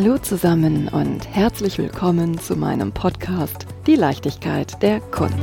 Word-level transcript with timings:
Hallo 0.00 0.16
zusammen 0.16 0.86
und 0.86 1.26
herzlich 1.26 1.76
willkommen 1.76 2.38
zu 2.38 2.54
meinem 2.54 2.92
Podcast 2.92 3.66
Die 3.88 3.96
Leichtigkeit 3.96 4.80
der 4.80 5.00
Kunst. 5.00 5.34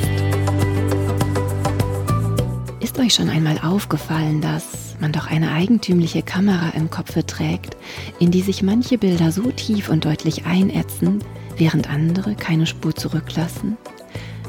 Ist 2.80 2.98
euch 2.98 3.16
schon 3.16 3.28
einmal 3.28 3.60
aufgefallen, 3.60 4.40
dass 4.40 4.96
man 5.02 5.12
doch 5.12 5.30
eine 5.30 5.52
eigentümliche 5.52 6.22
Kamera 6.22 6.70
im 6.70 6.90
Kopfe 6.90 7.26
trägt, 7.26 7.76
in 8.20 8.32
die 8.32 8.40
sich 8.40 8.64
manche 8.64 8.98
Bilder 8.98 9.34
so 9.34 9.52
tief 9.52 9.90
und 9.90 10.06
deutlich 10.06 10.46
einätzen, 10.46 11.20
während 11.58 11.90
andere 11.90 12.36
keine 12.36 12.66
Spur 12.66 12.96
zurücklassen? 12.96 13.76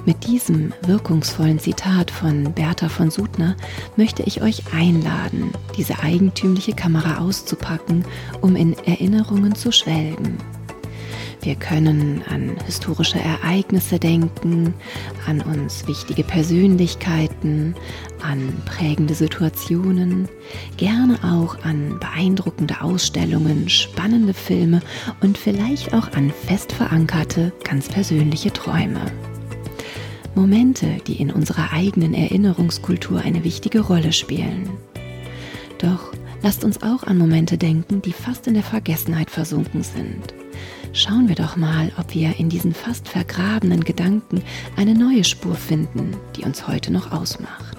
Mit 0.06 0.24
diesem 0.28 0.72
wirkungsvollen 0.86 1.58
Zitat 1.58 2.12
von 2.12 2.52
Bertha 2.52 2.88
von 2.88 3.10
Sudner 3.10 3.56
möchte 3.96 4.22
ich 4.22 4.40
euch 4.40 4.62
einladen, 4.72 5.50
diese 5.76 5.98
eigentümliche 5.98 6.74
Kamera 6.74 7.18
auszupacken, 7.18 8.04
um 8.40 8.54
in 8.54 8.74
Erinnerungen 8.86 9.56
zu 9.56 9.72
schwelgen. 9.72 10.38
Wir 11.42 11.56
können 11.56 12.22
an 12.28 12.56
historische 12.66 13.18
Ereignisse 13.18 13.98
denken, 13.98 14.74
an 15.26 15.40
uns 15.40 15.88
wichtige 15.88 16.22
Persönlichkeiten, 16.22 17.74
an 18.22 18.62
prägende 18.64 19.14
Situationen, 19.14 20.28
gerne 20.76 21.18
auch 21.24 21.64
an 21.64 21.98
beeindruckende 21.98 22.80
Ausstellungen, 22.80 23.68
spannende 23.68 24.34
Filme 24.34 24.82
und 25.20 25.36
vielleicht 25.36 25.92
auch 25.94 26.12
an 26.12 26.32
fest 26.46 26.72
verankerte, 26.72 27.52
ganz 27.64 27.88
persönliche 27.88 28.52
Träume. 28.52 29.00
Momente, 30.36 30.98
die 31.06 31.14
in 31.20 31.30
unserer 31.30 31.72
eigenen 31.72 32.12
Erinnerungskultur 32.12 33.20
eine 33.22 33.42
wichtige 33.42 33.80
Rolle 33.80 34.12
spielen. 34.12 34.68
Doch 35.78 36.12
lasst 36.42 36.62
uns 36.62 36.82
auch 36.82 37.04
an 37.04 37.16
Momente 37.16 37.56
denken, 37.56 38.02
die 38.02 38.12
fast 38.12 38.46
in 38.46 38.54
der 38.54 38.62
Vergessenheit 38.62 39.30
versunken 39.30 39.82
sind. 39.82 40.34
Schauen 40.92 41.28
wir 41.28 41.34
doch 41.34 41.56
mal, 41.56 41.90
ob 41.98 42.14
wir 42.14 42.38
in 42.38 42.50
diesen 42.50 42.74
fast 42.74 43.08
vergrabenen 43.08 43.82
Gedanken 43.82 44.42
eine 44.76 44.94
neue 44.94 45.24
Spur 45.24 45.54
finden, 45.54 46.16
die 46.36 46.44
uns 46.44 46.68
heute 46.68 46.92
noch 46.92 47.12
ausmacht. 47.12 47.78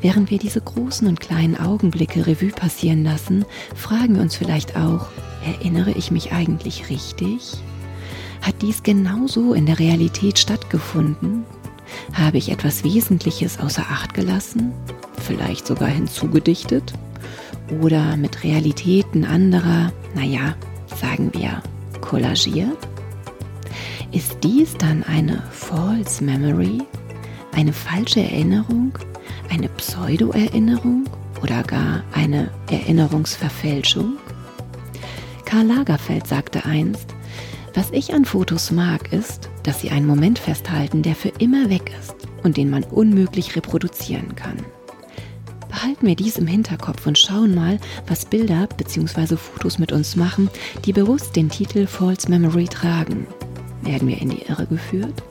Während 0.00 0.30
wir 0.30 0.38
diese 0.38 0.60
großen 0.60 1.06
und 1.06 1.20
kleinen 1.20 1.58
Augenblicke 1.58 2.26
Revue 2.26 2.50
passieren 2.50 3.04
lassen, 3.04 3.44
fragen 3.74 4.14
wir 4.14 4.22
uns 4.22 4.34
vielleicht 4.34 4.76
auch, 4.76 5.08
erinnere 5.44 5.90
ich 5.92 6.10
mich 6.10 6.32
eigentlich 6.32 6.88
richtig? 6.88 7.52
Hat 8.40 8.62
dies 8.62 8.82
genauso 8.82 9.54
in 9.54 9.66
der 9.66 9.78
Realität 9.78 10.38
stattgefunden? 10.38 11.44
Habe 12.12 12.38
ich 12.38 12.50
etwas 12.50 12.84
Wesentliches 12.84 13.58
außer 13.58 13.82
Acht 13.90 14.14
gelassen? 14.14 14.72
Vielleicht 15.18 15.66
sogar 15.66 15.88
hinzugedichtet? 15.88 16.92
Oder 17.82 18.16
mit 18.16 18.44
Realitäten 18.44 19.24
anderer, 19.24 19.92
naja, 20.14 20.54
sagen 21.00 21.30
wir, 21.32 21.62
kollagiert? 22.00 22.78
Ist 24.12 24.38
dies 24.44 24.74
dann 24.76 25.02
eine 25.02 25.42
False 25.50 26.22
Memory? 26.22 26.78
Eine 27.52 27.72
falsche 27.72 28.20
Erinnerung? 28.20 28.92
Eine 29.50 29.68
Pseudo-Erinnerung? 29.68 31.04
Oder 31.42 31.62
gar 31.64 32.04
eine 32.12 32.50
Erinnerungsverfälschung? 32.70 34.14
Karl 35.44 35.66
Lagerfeld 35.66 36.26
sagte 36.26 36.64
einst, 36.64 37.15
was 37.76 37.90
ich 37.92 38.14
an 38.14 38.24
Fotos 38.24 38.70
mag, 38.70 39.12
ist, 39.12 39.50
dass 39.62 39.80
sie 39.80 39.90
einen 39.90 40.06
Moment 40.06 40.38
festhalten, 40.38 41.02
der 41.02 41.14
für 41.14 41.28
immer 41.38 41.68
weg 41.68 41.92
ist 42.00 42.16
und 42.42 42.56
den 42.56 42.70
man 42.70 42.84
unmöglich 42.84 43.54
reproduzieren 43.54 44.34
kann. 44.34 44.56
Behalten 45.68 46.06
wir 46.06 46.16
dies 46.16 46.38
im 46.38 46.46
Hinterkopf 46.46 47.06
und 47.06 47.18
schauen 47.18 47.54
mal, 47.54 47.78
was 48.06 48.24
Bilder 48.24 48.66
bzw. 48.78 49.36
Fotos 49.36 49.78
mit 49.78 49.92
uns 49.92 50.16
machen, 50.16 50.48
die 50.86 50.94
bewusst 50.94 51.36
den 51.36 51.50
Titel 51.50 51.86
False 51.86 52.30
Memory 52.30 52.64
tragen. 52.64 53.26
Werden 53.82 54.08
wir 54.08 54.20
in 54.22 54.30
die 54.30 54.42
Irre 54.48 54.66
geführt? 54.66 55.22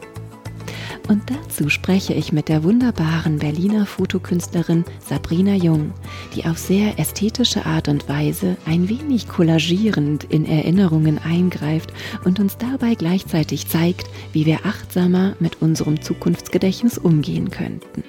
Und 1.07 1.29
dazu 1.29 1.69
spreche 1.69 2.13
ich 2.13 2.31
mit 2.31 2.49
der 2.49 2.63
wunderbaren 2.63 3.37
Berliner 3.37 3.85
Fotokünstlerin 3.85 4.85
Sabrina 4.99 5.53
Jung, 5.53 5.93
die 6.33 6.45
auf 6.45 6.57
sehr 6.57 6.97
ästhetische 6.97 7.65
Art 7.65 7.87
und 7.87 8.09
Weise 8.09 8.57
ein 8.65 8.89
wenig 8.89 9.27
kollagierend 9.27 10.23
in 10.23 10.47
Erinnerungen 10.47 11.19
eingreift 11.19 11.93
und 12.23 12.39
uns 12.39 12.57
dabei 12.57 12.95
gleichzeitig 12.95 13.67
zeigt, 13.67 14.07
wie 14.33 14.47
wir 14.47 14.65
achtsamer 14.65 15.35
mit 15.39 15.61
unserem 15.61 16.01
Zukunftsgedächtnis 16.01 16.97
umgehen 16.97 17.51
könnten. 17.51 18.03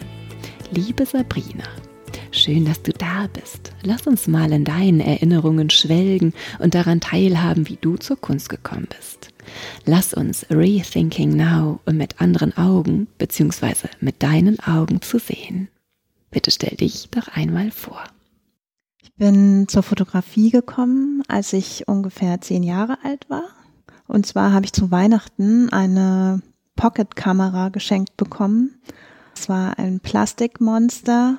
Liebe 0.73 1.05
Sabrina, 1.05 1.65
schön, 2.31 2.65
dass 2.65 2.81
du 2.81 2.93
da 2.93 3.29
bist. 3.31 3.73
Lass 3.83 4.07
uns 4.07 4.27
mal 4.27 4.51
in 4.53 4.65
deinen 4.65 5.01
Erinnerungen 5.01 5.69
schwelgen 5.69 6.33
und 6.61 6.75
daran 6.75 7.01
teilhaben, 7.01 7.69
wie 7.69 7.79
du 7.79 7.97
zur 7.97 8.19
Kunst 8.19 8.49
gekommen 8.49 8.89
bist. 8.89 9.36
Lass 9.85 10.15
uns 10.15 10.47
Rethinking 10.51 11.37
Now 11.37 11.81
mit 11.91 12.21
anderen 12.21 12.57
Augen 12.57 13.07
bzw. 13.19 13.89
mit 14.01 14.23
deinen 14.23 14.61
Augen 14.61 15.03
zu 15.03 15.19
sehen. 15.19 15.69
Bitte 16.31 16.51
stell 16.51 16.77
dich 16.77 17.09
doch 17.11 17.29
einmal 17.29 17.71
vor. 17.71 18.03
Ich 19.03 19.15
bin 19.15 19.69
zur 19.69 19.83
Fotografie 19.83 20.51
gekommen, 20.51 21.23
als 21.29 21.53
ich 21.53 21.89
ungefähr 21.89 22.41
zehn 22.41 22.63
Jahre 22.63 22.99
alt 23.05 23.31
war. 23.31 23.45
Und 24.07 24.27
zwar 24.27 24.53
habe 24.53 24.67
ich 24.67 24.73
zu 24.73 24.91
Weihnachten 24.91 25.71
eine 25.71 26.43
Pocket-Kamera 26.77 27.71
geschenkt 27.71 28.17
bekommen. 28.17 28.79
Es 29.35 29.49
war 29.49 29.79
ein 29.79 30.01
Plastikmonster 30.01 31.39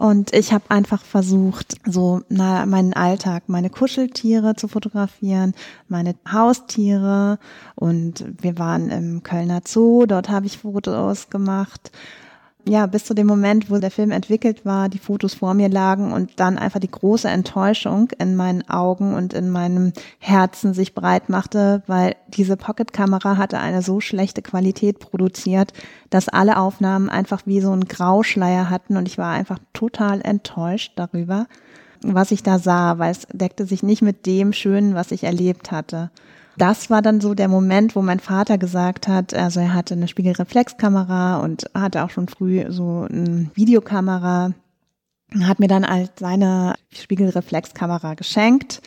und 0.00 0.32
ich 0.32 0.50
habe 0.54 0.64
einfach 0.70 1.02
versucht, 1.02 1.76
so 1.84 2.22
na, 2.30 2.64
meinen 2.64 2.94
Alltag, 2.94 3.42
meine 3.48 3.68
Kuscheltiere 3.68 4.54
zu 4.56 4.66
fotografieren, 4.66 5.52
meine 5.88 6.14
Haustiere. 6.26 7.38
Und 7.74 8.24
wir 8.40 8.58
waren 8.58 8.88
im 8.88 9.22
Kölner 9.22 9.60
Zoo, 9.62 10.06
dort 10.06 10.30
habe 10.30 10.46
ich 10.46 10.56
Fotos 10.56 11.28
gemacht 11.28 11.90
ja, 12.68 12.86
bis 12.86 13.04
zu 13.04 13.14
dem 13.14 13.26
Moment, 13.26 13.70
wo 13.70 13.78
der 13.78 13.90
Film 13.90 14.10
entwickelt 14.10 14.64
war, 14.64 14.88
die 14.88 14.98
Fotos 14.98 15.34
vor 15.34 15.54
mir 15.54 15.68
lagen 15.68 16.12
und 16.12 16.38
dann 16.38 16.58
einfach 16.58 16.80
die 16.80 16.90
große 16.90 17.28
Enttäuschung 17.28 18.10
in 18.18 18.36
meinen 18.36 18.68
Augen 18.68 19.14
und 19.14 19.32
in 19.32 19.50
meinem 19.50 19.92
Herzen 20.18 20.74
sich 20.74 20.94
breit 20.94 21.28
machte, 21.28 21.82
weil 21.86 22.16
diese 22.28 22.56
Pocketkamera 22.56 23.36
hatte 23.36 23.58
eine 23.58 23.82
so 23.82 24.00
schlechte 24.00 24.42
Qualität 24.42 24.98
produziert, 24.98 25.72
dass 26.10 26.28
alle 26.28 26.58
Aufnahmen 26.58 27.08
einfach 27.08 27.42
wie 27.46 27.60
so 27.60 27.72
ein 27.72 27.86
Grauschleier 27.86 28.70
hatten 28.70 28.96
und 28.96 29.08
ich 29.08 29.18
war 29.18 29.32
einfach 29.32 29.58
total 29.72 30.20
enttäuscht 30.20 30.92
darüber, 30.96 31.46
was 32.02 32.30
ich 32.30 32.42
da 32.42 32.58
sah, 32.58 32.98
weil 32.98 33.12
es 33.12 33.26
deckte 33.32 33.66
sich 33.66 33.82
nicht 33.82 34.02
mit 34.02 34.26
dem 34.26 34.52
Schönen, 34.52 34.94
was 34.94 35.12
ich 35.12 35.24
erlebt 35.24 35.70
hatte 35.72 36.10
das 36.60 36.90
war 36.90 37.00
dann 37.00 37.20
so 37.20 37.34
der 37.34 37.48
Moment, 37.48 37.96
wo 37.96 38.02
mein 38.02 38.20
Vater 38.20 38.58
gesagt 38.58 39.08
hat, 39.08 39.32
also 39.32 39.60
er 39.60 39.72
hatte 39.72 39.94
eine 39.94 40.08
Spiegelreflexkamera 40.08 41.38
und 41.38 41.70
hatte 41.74 42.04
auch 42.04 42.10
schon 42.10 42.28
früh 42.28 42.64
so 42.68 43.06
eine 43.08 43.50
Videokamera, 43.54 44.52
hat 45.42 45.58
mir 45.58 45.68
dann 45.68 45.88
halt 45.88 46.12
seine 46.18 46.74
Spiegelreflexkamera 46.92 48.14
geschenkt, 48.14 48.82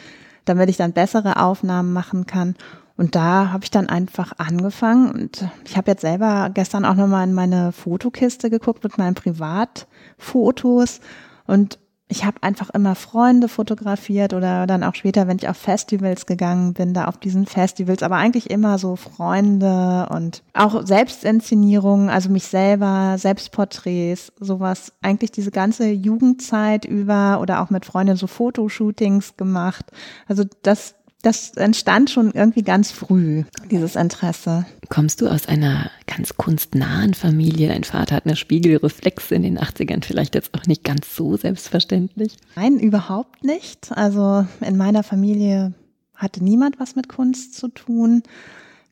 damit 0.46 0.70
ich 0.70 0.78
dann 0.78 0.94
bessere 0.94 1.42
Aufnahmen 1.42 1.94
machen 1.94 2.28
kann. 2.28 2.56
Und 2.96 3.16
da 3.16 3.52
habe 3.52 3.64
ich 3.64 3.72
dann 3.72 3.90
einfach 3.90 4.34
angefangen 4.38 5.10
und 5.12 5.48
ich 5.66 5.76
habe 5.76 5.90
jetzt 5.90 6.02
selber 6.02 6.52
gestern 6.54 6.86
auch 6.86 6.94
nochmal 6.94 7.28
in 7.28 7.34
meine 7.34 7.72
Fotokiste 7.72 8.52
geguckt 8.52 8.84
mit 8.84 9.00
meinen 9.00 9.16
Privatfotos 9.16 11.00
und 11.48 11.80
ich 12.14 12.26
habe 12.26 12.38
einfach 12.42 12.70
immer 12.70 12.94
Freunde 12.94 13.48
fotografiert 13.48 14.36
oder 14.36 14.68
dann 14.68 14.84
auch 14.84 14.94
später, 14.94 15.28
wenn 15.28 15.38
ich 15.38 15.50
auf 15.50 15.58
Festivals 15.58 16.28
gegangen 16.28 16.74
bin, 16.74 16.94
da 16.94 17.06
auf 17.06 17.18
diesen 17.18 17.48
Festivals, 17.48 18.04
aber 18.04 18.18
eigentlich 18.18 18.52
immer 18.52 18.78
so 18.78 18.96
Freunde 18.96 20.08
und 20.12 20.44
auch 20.54 20.86
Selbstinszenierungen, 20.86 22.12
also 22.12 22.30
mich 22.30 22.46
selber, 22.46 23.16
Selbstporträts, 23.18 24.32
sowas, 24.40 24.94
eigentlich 25.02 25.32
diese 25.32 25.50
ganze 25.50 25.90
Jugendzeit 25.90 26.86
über 26.86 27.40
oder 27.42 27.64
auch 27.64 27.72
mit 27.72 27.84
Freunden 27.84 28.16
so 28.16 28.28
Fotoshootings 28.28 29.36
gemacht. 29.36 29.86
Also 30.28 30.44
das 30.62 30.94
das 31.24 31.52
entstand 31.52 32.10
schon 32.10 32.32
irgendwie 32.32 32.64
ganz 32.64 32.92
früh, 32.92 33.46
dieses 33.72 33.96
Interesse. 33.96 34.66
Kommst 34.90 35.22
du 35.22 35.28
aus 35.28 35.48
einer 35.48 35.90
ganz 36.06 36.36
kunstnahen 36.36 37.14
Familie? 37.14 37.70
Dein 37.70 37.86
Vater 37.86 38.18
hat 38.18 38.26
eine 38.26 38.36
Spiegelreflex 38.36 39.32
in 39.32 39.42
den 39.42 39.58
80ern, 39.58 40.04
vielleicht 40.04 40.36
jetzt 40.36 40.54
auch 40.54 40.66
nicht 40.68 40.84
ganz 40.84 41.16
so 41.16 41.38
selbstverständlich? 41.38 42.36
Nein, 42.58 42.78
überhaupt 42.78 43.44
nicht. 43.44 43.92
Also 43.94 44.46
in 44.60 44.76
meiner 44.76 45.02
Familie 45.02 45.74
hatte 46.14 46.44
niemand 46.44 46.80
was 46.80 46.98
mit 46.98 47.08
Kunst 47.08 47.56
zu 47.56 47.70
tun. 47.70 48.24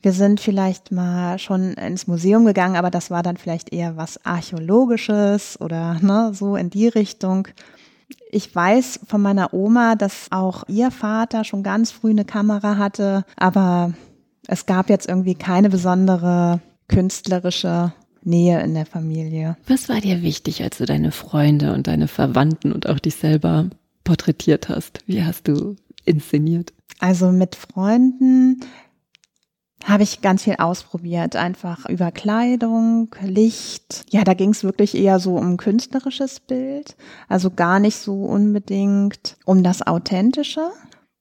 Wir 0.01 0.13
sind 0.13 0.39
vielleicht 0.39 0.91
mal 0.91 1.37
schon 1.37 1.73
ins 1.73 2.07
Museum 2.07 2.45
gegangen, 2.45 2.77
aber 2.77 2.89
das 2.89 3.11
war 3.11 3.23
dann 3.23 3.35
vielleicht 3.35 3.73
eher 3.73 3.97
was 3.97 4.25
Archäologisches 4.25 5.59
oder 5.59 5.99
ne, 6.01 6.31
so 6.33 6.55
in 6.55 6.69
die 6.69 6.87
Richtung. 6.87 7.49
Ich 8.33 8.55
weiß 8.55 9.01
von 9.07 9.21
meiner 9.21 9.53
Oma, 9.53 9.95
dass 9.95 10.27
auch 10.31 10.63
ihr 10.69 10.89
Vater 10.89 11.43
schon 11.43 11.63
ganz 11.63 11.91
früh 11.91 12.11
eine 12.11 12.23
Kamera 12.23 12.77
hatte, 12.77 13.25
aber 13.35 13.93
es 14.47 14.65
gab 14.65 14.89
jetzt 14.89 15.09
irgendwie 15.09 15.35
keine 15.35 15.69
besondere 15.69 16.61
künstlerische 16.87 17.91
Nähe 18.23 18.61
in 18.61 18.73
der 18.73 18.85
Familie. 18.85 19.57
Was 19.67 19.89
war 19.89 19.99
dir 19.99 20.21
wichtig, 20.21 20.63
als 20.63 20.77
du 20.77 20.85
deine 20.85 21.11
Freunde 21.11 21.73
und 21.73 21.87
deine 21.87 22.07
Verwandten 22.07 22.71
und 22.71 22.87
auch 22.87 22.99
dich 22.99 23.15
selber 23.15 23.69
porträtiert 24.05 24.69
hast? 24.69 25.03
Wie 25.07 25.23
hast 25.23 25.49
du 25.49 25.75
inszeniert? 26.05 26.71
Also 26.99 27.31
mit 27.31 27.55
Freunden 27.55 28.61
habe 29.85 30.03
ich 30.03 30.21
ganz 30.21 30.43
viel 30.43 30.55
ausprobiert, 30.57 31.35
einfach 31.35 31.87
über 31.89 32.11
Kleidung, 32.11 33.13
Licht. 33.21 34.05
Ja, 34.09 34.23
da 34.23 34.33
ging 34.33 34.51
es 34.51 34.63
wirklich 34.63 34.95
eher 34.95 35.19
so 35.19 35.35
um 35.35 35.57
künstlerisches 35.57 36.39
Bild, 36.39 36.95
also 37.27 37.49
gar 37.49 37.79
nicht 37.79 37.97
so 37.97 38.25
unbedingt 38.25 39.37
um 39.45 39.63
das 39.63 39.85
Authentische. 39.85 40.69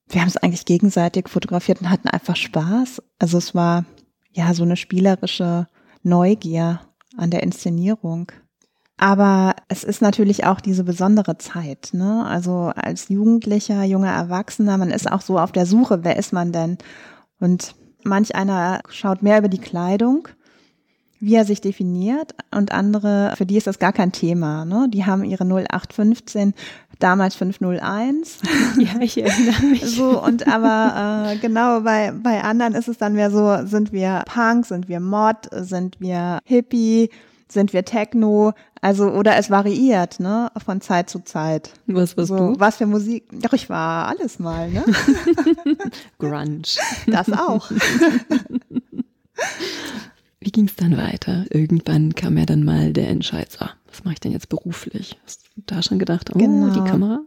Wir 0.09 0.21
haben 0.21 0.29
es 0.29 0.37
eigentlich 0.37 0.67
gegenseitig 0.67 1.29
fotografiert 1.29 1.81
und 1.81 1.91
hatten 1.91 2.09
einfach 2.09 2.37
Spaß. 2.37 3.03
Also 3.19 3.39
es 3.39 3.55
war 3.55 3.85
ja 4.33 4.53
so 4.55 4.65
eine 4.65 4.77
spielerische 4.77 5.67
Neugier 6.03 6.81
an 7.17 7.31
der 7.31 7.43
Inszenierung. 7.43 8.31
Aber 8.97 9.55
es 9.69 9.83
ist 9.83 10.03
natürlich 10.03 10.45
auch 10.45 10.61
diese 10.61 10.85
besondere 10.85 11.39
Zeit, 11.39 11.91
ne? 11.93 12.27
Also 12.27 12.71
als 12.77 13.09
Jugendlicher, 13.09 13.83
junger 13.85 14.13
Erwachsener, 14.13 14.77
man 14.77 14.91
ist 14.91 15.11
auch 15.11 15.23
so 15.23 15.39
auf 15.39 15.53
der 15.53 15.65
Suche, 15.65 16.05
wer 16.05 16.17
ist 16.17 16.35
man 16.35 16.53
denn? 16.53 16.77
Und 17.39 17.75
manch 18.05 18.35
einer 18.35 18.81
schaut 18.89 19.23
mehr 19.23 19.39
über 19.39 19.49
die 19.49 19.59
Kleidung, 19.59 20.29
wie 21.21 21.35
er 21.35 21.45
sich 21.45 21.61
definiert 21.61 22.35
und 22.51 22.73
andere, 22.73 23.35
für 23.37 23.45
die 23.45 23.57
ist 23.57 23.67
das 23.67 23.79
gar 23.79 23.93
kein 23.93 24.11
Thema, 24.11 24.65
ne? 24.65 24.89
Die 24.89 25.05
haben 25.05 25.23
ihre 25.23 25.45
0815 25.45 26.55
damals 26.99 27.35
501. 27.35 28.39
Ja, 28.79 29.01
ich 29.01 29.23
erinnere 29.23 29.63
mich. 29.67 29.85
So, 29.85 30.23
und 30.23 30.49
aber 30.49 31.33
äh, 31.33 31.37
genau, 31.37 31.81
bei, 31.81 32.13
bei 32.13 32.43
anderen 32.43 32.75
ist 32.75 32.89
es 32.89 32.97
dann 32.97 33.15
mehr 33.15 33.31
so, 33.31 33.67
sind 33.67 33.93
wir 33.93 34.23
Punk, 34.27 34.65
sind 34.65 34.89
wir 34.89 35.01
Mod, 35.01 35.49
sind 35.53 36.01
wir 36.01 36.39
Hippie, 36.45 37.11
sind 37.49 37.73
wir 37.73 37.85
Techno, 37.85 38.53
also 38.81 39.11
oder 39.11 39.37
es 39.37 39.51
variiert, 39.51 40.21
ne, 40.21 40.51
von 40.65 40.81
Zeit 40.81 41.11
zu 41.11 41.19
Zeit. 41.21 41.73
Was 41.87 42.17
warst 42.17 42.29
so, 42.29 42.37
du? 42.37 42.55
Was 42.59 42.77
für 42.77 42.87
Musik? 42.87 43.25
Doch, 43.43 43.53
ich 43.53 43.69
war 43.69 44.09
alles 44.09 44.39
mal, 44.39 44.71
ne? 44.71 44.85
Grunge. 46.19 46.63
Das 47.07 47.31
auch. 47.33 47.71
Wie 50.41 50.51
ging 50.51 50.67
es 50.67 50.77
dann 50.77 50.97
weiter? 50.97 51.45
Irgendwann 51.51 52.15
kam 52.15 52.39
ja 52.39 52.47
dann 52.47 52.65
mal 52.65 52.95
der 52.95 53.09
Entscheid, 53.09 53.53
so, 53.53 53.67
was 53.89 54.05
mache 54.05 54.15
ich 54.15 54.21
denn 54.21 54.33
jetzt 54.33 54.49
beruflich? 54.49 55.19
Hast 55.25 55.45
du 55.55 55.63
da 55.67 55.83
schon 55.83 55.99
gedacht, 55.99 56.31
oh, 56.35 56.39
genau. 56.39 56.73
die 56.73 56.91
Kamera? 56.91 57.21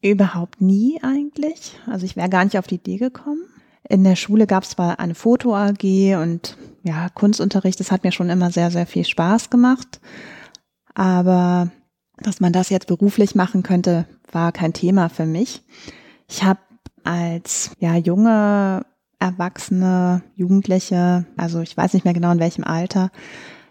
Überhaupt 0.00 0.60
nie 0.60 1.00
eigentlich. 1.02 1.76
Also 1.86 2.06
ich 2.06 2.16
wäre 2.16 2.28
gar 2.28 2.44
nicht 2.44 2.56
auf 2.56 2.68
die 2.68 2.76
Idee 2.76 2.98
gekommen. 2.98 3.42
In 3.88 4.04
der 4.04 4.14
Schule 4.14 4.46
gab 4.46 4.62
es 4.62 4.70
zwar 4.70 5.00
eine 5.00 5.16
Foto-AG 5.16 6.16
und 6.22 6.56
ja, 6.84 7.08
Kunstunterricht, 7.08 7.80
das 7.80 7.90
hat 7.90 8.04
mir 8.04 8.12
schon 8.12 8.30
immer 8.30 8.50
sehr, 8.52 8.70
sehr 8.70 8.86
viel 8.86 9.04
Spaß 9.04 9.50
gemacht. 9.50 10.00
Aber 10.94 11.70
dass 12.18 12.40
man 12.40 12.52
das 12.52 12.68
jetzt 12.68 12.86
beruflich 12.86 13.34
machen 13.34 13.62
könnte, 13.62 14.06
war 14.30 14.52
kein 14.52 14.72
Thema 14.72 15.08
für 15.08 15.26
mich. 15.26 15.62
Ich 16.28 16.44
habe 16.44 16.60
als 17.04 17.70
ja 17.78 17.96
junge 17.96 18.84
Erwachsene, 19.18 20.22
Jugendliche, 20.34 21.26
also 21.36 21.60
ich 21.60 21.76
weiß 21.76 21.94
nicht 21.94 22.04
mehr 22.04 22.14
genau 22.14 22.32
in 22.32 22.40
welchem 22.40 22.64
Alter, 22.64 23.10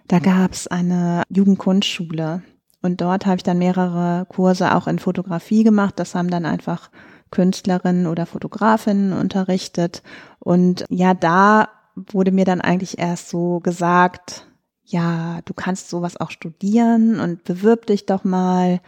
da 0.08 0.20
gab 0.20 0.54
es 0.54 0.68
eine 0.68 1.24
Jugendkunstschule 1.30 2.42
und 2.82 3.02
dort 3.02 3.26
habe 3.26 3.38
ich 3.38 3.44
dann 3.44 3.60
mehrere 3.60 4.26
Kurse 4.28 4.76
auch 4.76 4.88
in 4.88 5.00
Fotografie 5.00 5.64
gemacht. 5.64 5.96
Das 5.98 6.16
haben 6.16 6.30
dann 6.30 6.46
einfach 6.46 6.90
Künstlerinnen 7.30 8.08
oder 8.08 8.26
Fotografinnen 8.26 9.14
unterrichtet. 9.14 10.02
Und 10.40 10.86
ja, 10.90 11.14
da 11.14 11.70
wurde 11.96 12.32
mir 12.32 12.46
dann 12.46 12.62
eigentlich 12.62 12.98
erst 12.98 13.30
so 13.30 13.60
gesagt, 13.60 14.48
ja, 14.86 15.42
du 15.46 15.54
kannst 15.54 15.90
sowas 15.90 16.18
auch 16.18 16.32
studieren 16.32 17.20
und 17.20 17.44
bewirb 17.44 17.86
dich 17.86 18.06
doch 18.06 18.24
mal. 18.24 18.82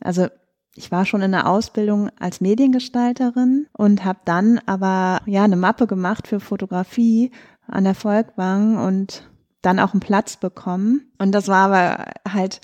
Also 0.00 0.28
ich 0.74 0.92
war 0.92 1.06
schon 1.06 1.22
in 1.22 1.32
der 1.32 1.48
Ausbildung 1.48 2.10
als 2.18 2.40
Mediengestalterin 2.40 3.66
und 3.72 4.04
habe 4.04 4.20
dann 4.24 4.60
aber 4.66 5.20
ja 5.26 5.44
eine 5.44 5.56
Mappe 5.56 5.86
gemacht 5.86 6.28
für 6.28 6.40
Fotografie 6.40 7.30
an 7.66 7.84
der 7.84 7.94
Volkwang 7.94 8.76
und 8.76 9.28
dann 9.62 9.80
auch 9.80 9.92
einen 9.92 10.00
Platz 10.00 10.36
bekommen. 10.36 11.10
Und 11.18 11.32
das 11.32 11.48
war 11.48 11.72
aber 11.72 12.12
halt 12.30 12.60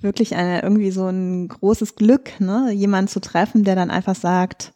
wirklich 0.00 0.34
eine, 0.34 0.62
irgendwie 0.62 0.90
so 0.90 1.06
ein 1.06 1.48
großes 1.48 1.94
Glück, 1.94 2.40
ne, 2.40 2.72
jemanden 2.72 3.08
zu 3.08 3.20
treffen, 3.20 3.64
der 3.64 3.76
dann 3.76 3.90
einfach 3.90 4.16
sagt, 4.16 4.72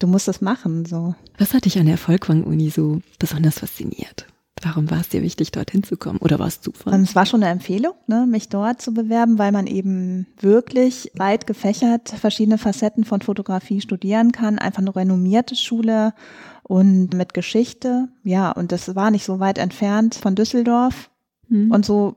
du 0.00 0.06
musst 0.06 0.28
es 0.28 0.40
machen, 0.40 0.86
so. 0.86 1.14
Was 1.38 1.54
hat 1.54 1.66
dich 1.66 1.78
an 1.78 1.86
der 1.86 1.98
Volkwang-Uni 1.98 2.70
so 2.70 3.00
besonders 3.18 3.58
fasziniert? 3.58 4.26
Warum 4.60 4.90
war 4.90 5.00
es 5.00 5.08
dir 5.08 5.22
wichtig, 5.22 5.50
dorthin 5.50 5.82
zu 5.82 5.96
kommen? 5.96 6.18
Oder 6.18 6.38
war 6.38 6.46
es 6.46 6.60
Zufall? 6.60 7.00
Es 7.02 7.16
war 7.16 7.26
schon 7.26 7.42
eine 7.42 7.50
Empfehlung, 7.50 7.94
ne, 8.06 8.26
mich 8.28 8.48
dort 8.48 8.80
zu 8.80 8.94
bewerben, 8.94 9.38
weil 9.38 9.50
man 9.50 9.66
eben 9.66 10.26
wirklich 10.40 11.10
weit 11.14 11.46
gefächert 11.46 12.10
verschiedene 12.10 12.58
Facetten 12.58 13.04
von 13.04 13.22
Fotografie 13.22 13.80
studieren 13.80 14.30
kann. 14.30 14.58
Einfach 14.58 14.80
eine 14.80 14.94
renommierte 14.94 15.56
Schule 15.56 16.14
und 16.62 17.14
mit 17.14 17.34
Geschichte. 17.34 18.08
Ja, 18.22 18.52
und 18.52 18.70
das 18.70 18.94
war 18.94 19.10
nicht 19.10 19.24
so 19.24 19.40
weit 19.40 19.58
entfernt 19.58 20.14
von 20.14 20.36
Düsseldorf. 20.36 21.10
Hm. 21.48 21.70
Und 21.72 21.84
so 21.84 22.16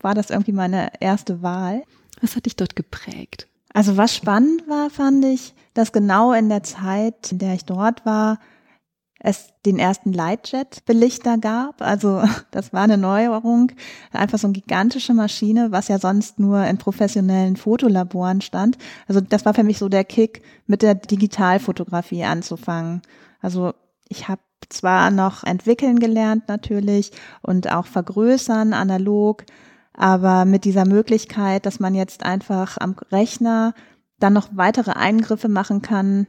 war 0.00 0.14
das 0.14 0.30
irgendwie 0.30 0.52
meine 0.52 0.92
erste 1.00 1.42
Wahl. 1.42 1.82
Was 2.20 2.36
hat 2.36 2.46
dich 2.46 2.56
dort 2.56 2.76
geprägt? 2.76 3.48
Also 3.72 3.96
was 3.96 4.14
spannend 4.14 4.68
war, 4.68 4.90
fand 4.90 5.24
ich, 5.24 5.54
dass 5.74 5.92
genau 5.92 6.32
in 6.32 6.48
der 6.48 6.62
Zeit, 6.62 7.32
in 7.32 7.38
der 7.38 7.54
ich 7.54 7.64
dort 7.64 8.04
war, 8.04 8.38
es 9.22 9.48
den 9.66 9.78
ersten 9.78 10.12
Lightjet-Belichter 10.12 11.38
gab. 11.38 11.82
Also 11.82 12.22
das 12.50 12.72
war 12.72 12.82
eine 12.82 12.96
Neuerung. 12.96 13.70
Einfach 14.12 14.38
so 14.38 14.46
eine 14.46 14.54
gigantische 14.54 15.14
Maschine, 15.14 15.70
was 15.70 15.88
ja 15.88 15.98
sonst 15.98 16.38
nur 16.38 16.64
in 16.64 16.78
professionellen 16.78 17.56
Fotolaboren 17.56 18.40
stand. 18.40 18.78
Also 19.06 19.20
das 19.20 19.44
war 19.44 19.54
für 19.54 19.62
mich 19.62 19.78
so 19.78 19.88
der 19.88 20.04
Kick, 20.04 20.42
mit 20.66 20.82
der 20.82 20.94
Digitalfotografie 20.94 22.24
anzufangen. 22.24 23.02
Also 23.40 23.74
ich 24.08 24.28
habe 24.28 24.40
zwar 24.68 25.10
noch 25.10 25.44
entwickeln 25.44 25.98
gelernt 25.98 26.48
natürlich 26.48 27.12
und 27.42 27.70
auch 27.70 27.86
vergrößern 27.86 28.72
analog, 28.72 29.44
aber 29.92 30.44
mit 30.44 30.64
dieser 30.64 30.86
Möglichkeit, 30.86 31.66
dass 31.66 31.80
man 31.80 31.94
jetzt 31.94 32.24
einfach 32.24 32.78
am 32.78 32.96
Rechner 33.12 33.74
dann 34.18 34.32
noch 34.32 34.48
weitere 34.52 34.92
Eingriffe 34.92 35.48
machen 35.48 35.82
kann, 35.82 36.26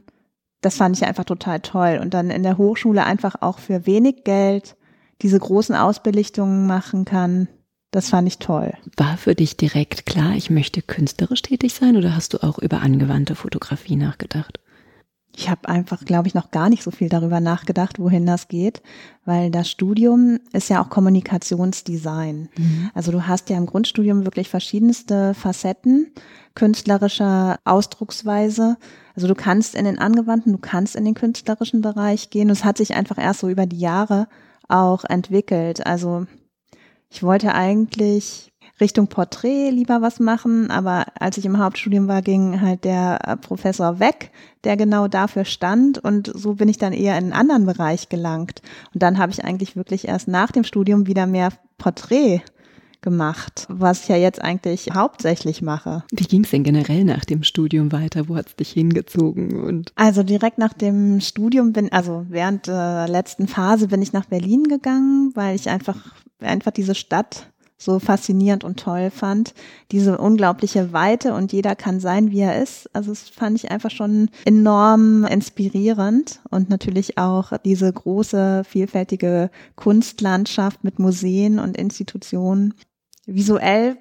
das 0.62 0.76
fand 0.76 0.96
ich 0.96 1.04
einfach 1.04 1.24
total 1.24 1.60
toll. 1.60 1.98
Und 2.00 2.14
dann 2.14 2.30
in 2.30 2.42
der 2.42 2.56
Hochschule 2.56 3.04
einfach 3.04 3.36
auch 3.40 3.58
für 3.58 3.86
wenig 3.86 4.24
Geld 4.24 4.76
diese 5.20 5.38
großen 5.38 5.74
Ausbelichtungen 5.74 6.66
machen 6.66 7.04
kann. 7.04 7.48
Das 7.90 8.08
fand 8.08 8.26
ich 8.26 8.38
toll. 8.38 8.72
War 8.96 9.18
für 9.18 9.34
dich 9.34 9.58
direkt 9.58 10.06
klar, 10.06 10.34
ich 10.34 10.48
möchte 10.48 10.80
künstlerisch 10.80 11.42
tätig 11.42 11.74
sein 11.74 11.96
oder 11.96 12.16
hast 12.16 12.32
du 12.32 12.42
auch 12.42 12.58
über 12.58 12.80
angewandte 12.80 13.34
Fotografie 13.34 13.96
nachgedacht? 13.96 14.60
Ich 15.34 15.48
habe 15.48 15.68
einfach, 15.68 16.04
glaube 16.04 16.28
ich, 16.28 16.34
noch 16.34 16.50
gar 16.50 16.68
nicht 16.68 16.82
so 16.82 16.90
viel 16.90 17.08
darüber 17.08 17.40
nachgedacht, 17.40 17.98
wohin 17.98 18.26
das 18.26 18.48
geht, 18.48 18.82
weil 19.24 19.50
das 19.50 19.70
Studium 19.70 20.40
ist 20.52 20.68
ja 20.68 20.82
auch 20.82 20.90
Kommunikationsdesign. 20.90 22.50
Mhm. 22.56 22.90
Also 22.92 23.12
du 23.12 23.26
hast 23.26 23.48
ja 23.48 23.56
im 23.56 23.66
Grundstudium 23.66 24.24
wirklich 24.24 24.50
verschiedenste 24.50 25.32
Facetten 25.32 26.12
künstlerischer 26.54 27.58
Ausdrucksweise. 27.64 28.76
Also 29.14 29.28
du 29.28 29.34
kannst 29.34 29.74
in 29.74 29.84
den 29.84 29.98
angewandten, 29.98 30.52
du 30.52 30.58
kannst 30.58 30.96
in 30.96 31.04
den 31.04 31.14
künstlerischen 31.14 31.80
Bereich 31.80 32.30
gehen. 32.30 32.48
Und 32.48 32.56
es 32.56 32.64
hat 32.64 32.76
sich 32.76 32.94
einfach 32.94 33.18
erst 33.18 33.40
so 33.40 33.48
über 33.48 33.66
die 33.66 33.78
Jahre 33.78 34.28
auch 34.68 35.04
entwickelt. 35.04 35.86
Also 35.86 36.26
ich 37.10 37.22
wollte 37.22 37.54
eigentlich 37.54 38.51
Richtung 38.80 39.06
Porträt 39.08 39.70
lieber 39.70 40.02
was 40.02 40.18
machen, 40.18 40.70
aber 40.70 41.06
als 41.18 41.36
ich 41.36 41.44
im 41.44 41.58
Hauptstudium 41.58 42.08
war, 42.08 42.22
ging 42.22 42.60
halt 42.60 42.84
der 42.84 43.38
Professor 43.40 44.00
weg, 44.00 44.30
der 44.64 44.76
genau 44.76 45.08
dafür 45.08 45.44
stand 45.44 45.98
und 45.98 46.32
so 46.34 46.54
bin 46.54 46.68
ich 46.68 46.78
dann 46.78 46.92
eher 46.92 47.16
in 47.18 47.24
einen 47.24 47.32
anderen 47.32 47.66
Bereich 47.66 48.08
gelangt. 48.08 48.62
Und 48.92 49.02
dann 49.02 49.18
habe 49.18 49.32
ich 49.32 49.44
eigentlich 49.44 49.76
wirklich 49.76 50.08
erst 50.08 50.28
nach 50.28 50.50
dem 50.50 50.64
Studium 50.64 51.06
wieder 51.06 51.26
mehr 51.26 51.50
Porträt 51.78 52.42
gemacht, 53.02 53.66
was 53.68 54.04
ich 54.04 54.08
ja 54.08 54.16
jetzt 54.16 54.40
eigentlich 54.40 54.88
hauptsächlich 54.94 55.60
mache. 55.60 56.04
Wie 56.12 56.24
ging 56.24 56.44
es 56.44 56.50
denn 56.50 56.62
generell 56.62 57.04
nach 57.04 57.24
dem 57.24 57.42
Studium 57.42 57.92
weiter? 57.92 58.28
Wo 58.28 58.36
hat 58.36 58.46
es 58.46 58.56
dich 58.56 58.70
hingezogen? 58.70 59.60
Und 59.60 59.92
also 59.96 60.22
direkt 60.22 60.58
nach 60.58 60.72
dem 60.72 61.20
Studium 61.20 61.72
bin, 61.72 61.90
also 61.92 62.24
während 62.28 62.68
der 62.68 63.08
letzten 63.08 63.48
Phase 63.48 63.88
bin 63.88 64.00
ich 64.00 64.12
nach 64.12 64.26
Berlin 64.26 64.64
gegangen, 64.64 65.32
weil 65.34 65.56
ich 65.56 65.68
einfach 65.68 65.96
einfach 66.40 66.70
diese 66.70 66.94
Stadt 66.94 67.51
so 67.84 67.98
faszinierend 67.98 68.64
und 68.64 68.78
toll 68.78 69.10
fand. 69.10 69.54
Diese 69.90 70.18
unglaubliche 70.18 70.92
Weite 70.92 71.34
und 71.34 71.52
jeder 71.52 71.74
kann 71.74 72.00
sein, 72.00 72.30
wie 72.30 72.40
er 72.40 72.62
ist. 72.62 72.88
Also 72.94 73.10
das 73.10 73.28
fand 73.28 73.56
ich 73.56 73.70
einfach 73.70 73.90
schon 73.90 74.30
enorm 74.44 75.24
inspirierend 75.24 76.40
und 76.50 76.70
natürlich 76.70 77.18
auch 77.18 77.52
diese 77.64 77.92
große, 77.92 78.64
vielfältige 78.64 79.50
Kunstlandschaft 79.76 80.84
mit 80.84 80.98
Museen 80.98 81.58
und 81.58 81.76
Institutionen. 81.76 82.74
Visuell 83.26 83.96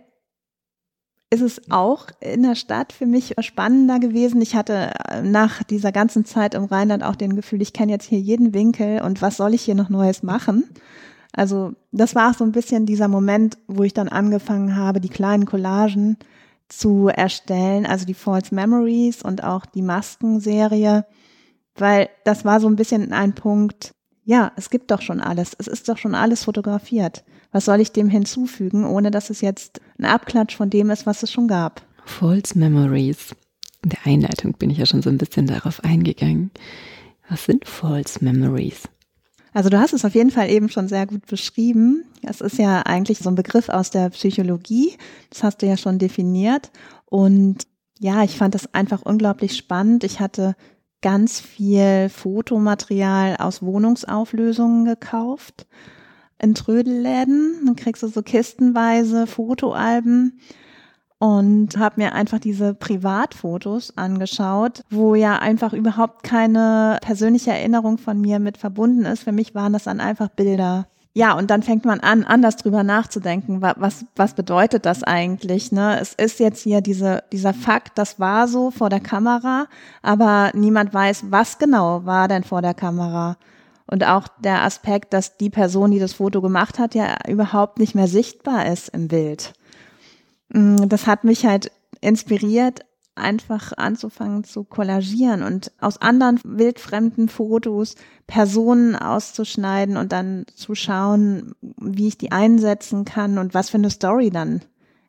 ist 1.34 1.42
es 1.42 1.72
auch 1.72 2.08
in 2.20 2.44
der 2.44 2.56
Stadt 2.56 2.92
für 2.92 3.06
mich 3.06 3.36
spannender 3.40 4.00
gewesen. 4.00 4.42
Ich 4.42 4.54
hatte 4.54 4.92
nach 5.24 5.64
dieser 5.64 5.94
ganzen 5.94 6.26
Zeit 6.26 6.54
im 6.56 6.66
Rheinland 6.66 7.04
auch 7.04 7.16
den 7.16 7.38
Gefühl, 7.38 7.62
ich 7.62 7.72
kenne 7.72 7.94
jetzt 7.94 8.10
hier 8.10 8.20
jeden 8.20 8.54
Winkel 8.54 9.02
und 9.02 9.22
was 9.22 9.38
soll 9.38 9.54
ich 9.54 9.62
hier 9.62 9.76
noch 9.76 9.90
Neues 9.90 10.24
machen? 10.24 10.66
Also 11.34 11.74
das 11.92 12.16
war 12.16 12.34
so 12.34 12.44
ein 12.44 12.52
bisschen 12.52 12.86
dieser 12.86 13.08
Moment, 13.08 13.58
wo 13.68 13.84
ich 13.84 13.94
dann 13.94 14.10
angefangen 14.10 14.76
habe, 14.76 15.00
die 15.00 15.10
kleinen 15.10 15.46
Collagen 15.46 16.18
zu 16.68 17.08
erstellen, 17.08 17.86
also 17.86 18.06
die 18.06 18.14
False 18.14 18.54
Memories 18.54 19.22
und 19.22 19.44
auch 19.44 19.66
die 19.66 19.82
Maskenserie, 19.82 21.06
weil 21.76 22.10
das 22.26 22.46
war 22.46 22.60
so 22.60 22.68
ein 22.68 22.76
bisschen 22.76 23.12
ein 23.14 23.34
Punkt, 23.34 23.94
ja, 24.24 24.52
es 24.56 24.70
gibt 24.70 24.92
doch 24.92 25.02
schon 25.02 25.20
alles, 25.20 25.52
es 25.58 25.68
ist 25.68 25.90
doch 25.90 25.98
schon 25.98 26.16
alles 26.16 26.44
fotografiert. 26.44 27.24
Was 27.52 27.66
soll 27.66 27.82
ich 27.82 27.92
dem 27.92 28.10
hinzufügen, 28.10 28.86
ohne 28.86 29.12
dass 29.12 29.30
es 29.30 29.42
jetzt 29.42 29.82
ein 29.98 30.06
Abklatsch 30.06 30.56
von 30.56 30.70
dem 30.70 30.90
ist, 30.90 31.06
was 31.06 31.24
es 31.24 31.32
schon 31.32 31.48
gab? 31.48 31.82
False 32.06 32.58
Memories. 32.58 33.36
In 33.84 33.90
der 33.90 34.06
Einleitung 34.06 34.54
bin 34.54 34.70
ich 34.70 34.78
ja 34.78 34.86
schon 34.86 35.02
so 35.02 35.10
ein 35.10 35.18
bisschen 35.18 35.48
darauf 35.48 35.84
eingegangen. 35.84 36.52
Was 37.30 37.46
sind 37.46 37.68
False 37.68 38.24
Memories? 38.24 38.84
Also 39.54 39.70
du 39.70 39.80
hast 39.80 39.94
es 39.94 40.06
auf 40.06 40.16
jeden 40.16 40.32
Fall 40.32 40.50
eben 40.50 40.70
schon 40.70 40.88
sehr 40.88 41.06
gut 41.06 41.26
beschrieben. 41.26 42.06
Es 42.22 42.42
ist 42.42 42.58
ja 42.58 42.82
eigentlich 42.84 43.20
so 43.20 43.30
ein 43.30 43.36
Begriff 43.36 43.70
aus 43.70 43.90
der 43.90 44.10
Psychologie. 44.10 44.94
Das 45.30 45.44
hast 45.44 45.62
du 45.62 45.66
ja 45.66 45.78
schon 45.78 46.00
definiert. 46.00 46.72
Und 47.06 47.68
ja, 48.00 48.24
ich 48.24 48.38
fand 48.38 48.56
das 48.56 48.74
einfach 48.74 49.02
unglaublich 49.02 49.58
spannend. 49.58 50.04
Ich 50.04 50.20
hatte 50.20 50.56
ganz 51.02 51.40
viel 51.40 52.10
Fotomaterial 52.10 53.36
aus 53.38 53.62
Wohnungsauflösungen 53.62 54.86
gekauft 54.86 55.68
in 56.40 56.56
Trödelläden. 56.56 57.66
Dann 57.66 57.76
kriegst 57.76 58.04
du 58.04 58.08
so 58.08 58.22
kistenweise 58.22 59.28
Fotoalben 59.28 60.40
und 61.22 61.78
habe 61.78 62.02
mir 62.02 62.16
einfach 62.16 62.40
diese 62.40 62.74
Privatfotos 62.74 63.96
angeschaut, 63.96 64.82
wo 64.90 65.14
ja 65.14 65.38
einfach 65.38 65.72
überhaupt 65.72 66.24
keine 66.24 66.98
persönliche 67.04 67.52
Erinnerung 67.52 68.00
von 68.00 68.20
mir 68.20 68.40
mit 68.40 68.58
verbunden 68.58 69.06
ist. 69.06 69.22
Für 69.22 69.32
mich 69.32 69.54
waren 69.54 69.72
das 69.72 69.84
dann 69.84 70.00
einfach 70.00 70.30
Bilder. 70.30 70.88
Ja, 71.14 71.38
und 71.38 71.52
dann 71.52 71.62
fängt 71.62 71.86
man 71.86 72.00
an, 72.00 72.24
anders 72.24 72.56
drüber 72.56 72.82
nachzudenken. 72.82 73.62
Was, 73.62 74.04
was 74.16 74.34
bedeutet 74.34 74.88
das 74.88 75.04
eigentlich? 75.04 75.72
Ne? 75.72 76.00
Es 76.02 76.16
ist 76.16 76.40
jetzt 76.40 76.64
hier 76.64 76.82
diese, 76.82 77.24
dieser 77.32 77.54
Fakt, 77.54 78.00
das 78.00 78.20
war 78.20 78.48
so 78.48 78.72
vor 78.72 78.90
der 78.90 79.00
Kamera, 79.00 79.68
aber 80.02 80.50
niemand 80.56 80.92
weiß, 80.92 81.26
was 81.30 81.60
genau 81.60 82.04
war 82.04 82.30
denn 82.30 82.44
vor 82.44 82.64
der 82.64 82.74
Kamera. 82.74 83.38
Und 83.86 84.08
auch 84.08 84.28
der 84.44 84.64
Aspekt, 84.64 85.14
dass 85.14 85.38
die 85.38 85.52
Person, 85.52 85.92
die 85.92 86.00
das 86.00 86.14
Foto 86.14 86.42
gemacht 86.42 86.80
hat, 86.80 86.96
ja 86.96 87.16
überhaupt 87.28 87.78
nicht 87.78 87.94
mehr 87.94 88.08
sichtbar 88.08 88.66
ist 88.66 88.90
im 88.90 89.08
Bild. 89.08 89.54
Mm, 90.54 90.88
das 90.88 91.08
hat 91.08 91.24
mich 91.24 91.46
halt 91.46 91.72
inspiriert, 92.02 92.82
einfach 93.16 93.74
anzufangen 93.78 94.44
zu 94.44 94.64
kollagieren 94.64 95.44
und 95.44 95.72
aus 95.80 96.02
anderen 96.02 96.40
wildfremden 96.44 97.28
Fotos 97.28 97.96
Personen 98.26 98.96
auszuschneiden 98.96 99.98
und 99.98 100.12
dann 100.12 100.46
zu 100.56 100.76
schauen, 100.76 101.54
wie 101.62 102.08
ich 102.08 102.18
die 102.18 102.32
einsetzen 102.32 103.04
kann 103.04 103.38
und 103.38 103.54
was 103.54 103.70
für 103.70 103.78
eine 103.78 103.90
Story 103.90 104.30
dann 104.30 104.62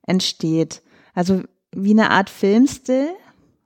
entsteht. 0.06 0.82
Also 1.14 1.42
wie 1.74 1.92
eine 1.92 2.10
Art 2.10 2.28
Filmstill, 2.28 3.08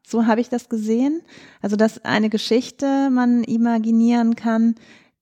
so 0.07 0.27
habe 0.27 0.43
ich 0.43 0.51
das 0.51 0.69
gesehen. 0.69 1.23
Also 1.63 1.77
dass 1.77 2.05
eine 2.05 2.29
Geschichte 2.29 3.09
man 3.11 3.43
imaginieren 3.43 4.37
kann, 4.37 4.75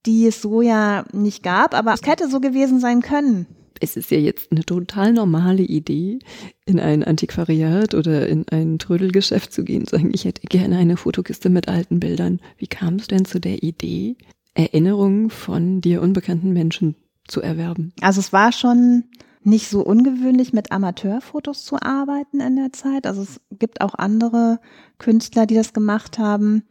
die 0.05 0.27
es 0.27 0.41
so 0.41 0.61
ja 0.61 1.05
nicht 1.13 1.41
gab, 1.41 1.73
aber 1.73 1.93
es 1.93 2.01
hätte 2.05 2.29
so 2.29 2.41
gewesen 2.41 2.79
sein 2.79 3.01
können 3.01 3.47
es 3.81 3.97
ist 3.97 4.11
ja 4.11 4.17
jetzt 4.17 4.51
eine 4.51 4.63
total 4.63 5.13
normale 5.13 5.63
Idee, 5.63 6.19
in 6.65 6.79
ein 6.79 7.03
Antiquariat 7.03 7.93
oder 7.93 8.27
in 8.27 8.47
ein 8.49 8.79
Trödelgeschäft 8.79 9.53
zu 9.53 9.63
gehen 9.63 9.81
und 9.81 9.89
sagen, 9.89 10.11
ich 10.13 10.25
hätte 10.25 10.47
gerne 10.47 10.77
eine 10.77 10.97
Fotokiste 10.97 11.49
mit 11.49 11.67
alten 11.67 11.99
Bildern. 11.99 12.39
Wie 12.57 12.67
kam 12.67 12.95
es 12.95 13.07
denn 13.07 13.25
zu 13.25 13.39
der 13.39 13.63
Idee, 13.63 14.15
Erinnerungen 14.53 15.29
von 15.29 15.81
dir 15.81 16.01
unbekannten 16.01 16.53
Menschen 16.53 16.95
zu 17.27 17.41
erwerben? 17.41 17.93
Also 18.01 18.19
es 18.19 18.33
war 18.33 18.51
schon 18.51 19.05
nicht 19.45 19.69
so 19.69 19.81
ungewöhnlich, 19.81 20.53
mit 20.53 20.71
Amateurfotos 20.71 21.65
zu 21.65 21.79
arbeiten 21.79 22.39
in 22.39 22.55
der 22.55 22.73
Zeit. 22.73 23.05
Also 23.05 23.21
es 23.21 23.39
gibt 23.51 23.81
auch 23.81 23.93
andere 23.93 24.59
Künstler, 24.97 25.45
die 25.45 25.55
das 25.55 25.71
gemacht 25.71 26.17
haben. 26.17 26.63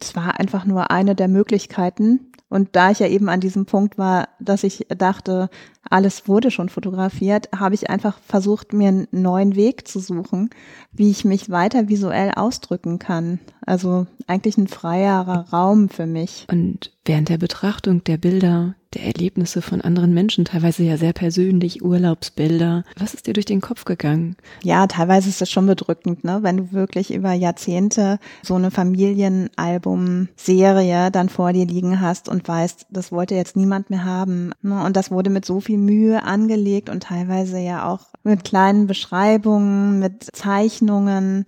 Es 0.00 0.14
war 0.14 0.38
einfach 0.38 0.66
nur 0.66 0.90
eine 0.90 1.14
der 1.14 1.28
Möglichkeiten. 1.28 2.32
Und 2.54 2.76
da 2.76 2.92
ich 2.92 3.00
ja 3.00 3.08
eben 3.08 3.28
an 3.28 3.40
diesem 3.40 3.66
Punkt 3.66 3.98
war, 3.98 4.28
dass 4.38 4.62
ich 4.62 4.86
dachte, 4.96 5.50
alles 5.90 6.28
wurde 6.28 6.52
schon 6.52 6.68
fotografiert, 6.68 7.48
habe 7.52 7.74
ich 7.74 7.90
einfach 7.90 8.16
versucht, 8.24 8.72
mir 8.72 8.86
einen 8.86 9.08
neuen 9.10 9.56
Weg 9.56 9.88
zu 9.88 9.98
suchen, 9.98 10.50
wie 10.92 11.10
ich 11.10 11.24
mich 11.24 11.50
weiter 11.50 11.88
visuell 11.88 12.30
ausdrücken 12.30 13.00
kann. 13.00 13.40
Also 13.66 14.06
eigentlich 14.28 14.56
ein 14.56 14.68
freierer 14.68 15.46
Raum 15.52 15.88
für 15.88 16.06
mich. 16.06 16.46
Und 16.48 16.92
während 17.04 17.28
der 17.28 17.38
Betrachtung 17.38 18.04
der 18.04 18.18
Bilder, 18.18 18.76
der 18.94 19.04
Erlebnisse 19.04 19.62
von 19.62 19.80
anderen 19.80 20.12
Menschen, 20.14 20.44
teilweise 20.44 20.82
ja 20.82 20.96
sehr 20.96 21.12
persönlich, 21.12 21.82
Urlaubsbilder. 21.82 22.82
Was 22.98 23.14
ist 23.14 23.26
dir 23.26 23.32
durch 23.32 23.46
den 23.46 23.60
Kopf 23.60 23.84
gegangen? 23.84 24.36
Ja, 24.62 24.86
teilweise 24.86 25.28
ist 25.28 25.42
es 25.42 25.50
schon 25.50 25.66
bedrückend, 25.66 26.22
ne? 26.24 26.38
wenn 26.42 26.56
du 26.56 26.72
wirklich 26.72 27.12
über 27.12 27.32
Jahrzehnte 27.32 28.18
so 28.42 28.54
eine 28.54 28.70
Familienalbum-Serie 28.70 31.10
dann 31.10 31.28
vor 31.28 31.52
dir 31.52 31.66
liegen 31.66 32.00
hast 32.00 32.28
und 32.28 32.46
weißt, 32.46 32.86
das 32.90 33.10
wollte 33.12 33.34
jetzt 33.34 33.56
niemand 33.56 33.90
mehr 33.90 34.04
haben. 34.04 34.52
Ne? 34.62 34.84
Und 34.84 34.96
das 34.96 35.10
wurde 35.10 35.30
mit 35.30 35.44
so 35.44 35.60
viel 35.60 35.78
Mühe 35.78 36.22
angelegt 36.22 36.88
und 36.88 37.02
teilweise 37.02 37.58
ja 37.58 37.88
auch 37.88 38.06
mit 38.22 38.44
kleinen 38.44 38.86
Beschreibungen, 38.86 39.98
mit 39.98 40.28
Zeichnungen 40.32 41.44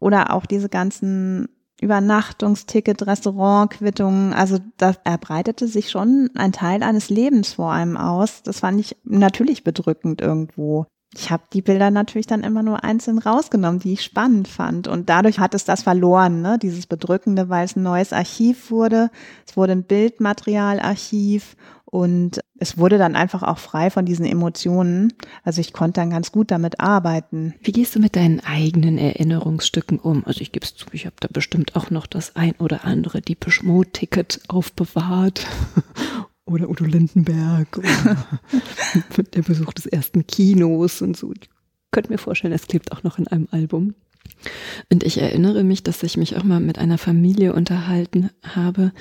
oder 0.00 0.32
auch 0.32 0.46
diese 0.46 0.68
ganzen 0.68 1.48
Übernachtungsticket, 1.80 3.06
Restaurantquittungen, 3.06 4.32
also 4.32 4.58
da 4.76 4.94
erbreitete 5.04 5.68
sich 5.68 5.90
schon 5.90 6.30
ein 6.34 6.52
Teil 6.52 6.82
eines 6.82 7.08
Lebens 7.08 7.54
vor 7.54 7.72
einem 7.72 7.96
aus. 7.96 8.42
Das 8.42 8.60
fand 8.60 8.80
ich 8.80 8.96
natürlich 9.04 9.64
bedrückend 9.64 10.20
irgendwo. 10.20 10.86
Ich 11.20 11.32
habe 11.32 11.42
die 11.52 11.62
Bilder 11.62 11.90
natürlich 11.90 12.28
dann 12.28 12.44
immer 12.44 12.62
nur 12.62 12.84
einzeln 12.84 13.18
rausgenommen, 13.18 13.80
die 13.80 13.94
ich 13.94 14.04
spannend 14.04 14.46
fand. 14.46 14.86
Und 14.86 15.08
dadurch 15.08 15.40
hat 15.40 15.52
es 15.52 15.64
das 15.64 15.82
verloren, 15.82 16.42
ne? 16.42 16.58
dieses 16.62 16.86
Bedrückende, 16.86 17.48
weil 17.48 17.64
es 17.64 17.74
ein 17.74 17.82
neues 17.82 18.12
Archiv 18.12 18.70
wurde. 18.70 19.10
Es 19.44 19.56
wurde 19.56 19.72
ein 19.72 19.82
Bildmaterialarchiv 19.82 21.56
und 21.86 22.38
es 22.60 22.78
wurde 22.78 22.98
dann 22.98 23.16
einfach 23.16 23.42
auch 23.42 23.58
frei 23.58 23.90
von 23.90 24.04
diesen 24.04 24.26
Emotionen. 24.26 25.12
Also 25.42 25.60
ich 25.60 25.72
konnte 25.72 26.00
dann 26.00 26.10
ganz 26.10 26.30
gut 26.30 26.52
damit 26.52 26.78
arbeiten. 26.78 27.54
Wie 27.62 27.72
gehst 27.72 27.96
du 27.96 27.98
mit 27.98 28.14
deinen 28.14 28.38
eigenen 28.38 28.96
Erinnerungsstücken 28.96 29.98
um? 29.98 30.24
Also 30.24 30.40
ich 30.42 30.52
gebe 30.52 30.64
es 30.64 30.76
zu, 30.76 30.86
ich 30.92 31.04
habe 31.04 31.16
da 31.18 31.26
bestimmt 31.32 31.74
auch 31.74 31.90
noch 31.90 32.06
das 32.06 32.36
ein 32.36 32.54
oder 32.60 32.84
andere 32.84 33.22
Deepish 33.22 33.64
Mode 33.64 33.90
Ticket 33.90 34.40
aufbewahrt. 34.46 35.46
Oder 36.48 36.68
Udo 36.68 36.84
Lindenberg 36.84 37.78
oder 37.78 38.26
der 39.34 39.42
Besuch 39.42 39.72
des 39.72 39.86
ersten 39.86 40.26
Kinos 40.26 41.02
und 41.02 41.16
so. 41.16 41.32
Ich 41.32 41.48
könnte 41.90 42.10
mir 42.10 42.18
vorstellen, 42.18 42.52
es 42.52 42.66
klebt 42.66 42.92
auch 42.92 43.02
noch 43.02 43.18
in 43.18 43.26
einem 43.28 43.48
Album. 43.50 43.94
Und 44.90 45.04
ich 45.04 45.20
erinnere 45.20 45.64
mich, 45.64 45.82
dass 45.82 46.02
ich 46.02 46.16
mich 46.16 46.36
auch 46.36 46.44
mal 46.44 46.60
mit 46.60 46.78
einer 46.78 46.98
Familie 46.98 47.54
unterhalten 47.54 48.30
habe, 48.42 48.92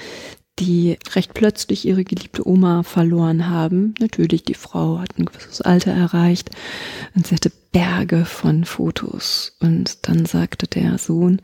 die 0.59 0.97
recht 1.13 1.33
plötzlich 1.33 1.85
ihre 1.85 2.03
geliebte 2.03 2.47
Oma 2.47 2.83
verloren 2.83 3.47
haben. 3.47 3.93
Natürlich, 3.99 4.43
die 4.43 4.55
Frau 4.55 4.99
hat 4.99 5.17
ein 5.17 5.25
gewisses 5.25 5.61
Alter 5.61 5.91
erreicht 5.91 6.49
und 7.15 7.27
sie 7.27 7.35
hatte 7.35 7.51
Berge 7.71 8.25
von 8.25 8.65
Fotos. 8.65 9.55
Und 9.59 10.07
dann 10.07 10.25
sagte 10.25 10.67
der 10.67 10.97
Sohn, 10.97 11.41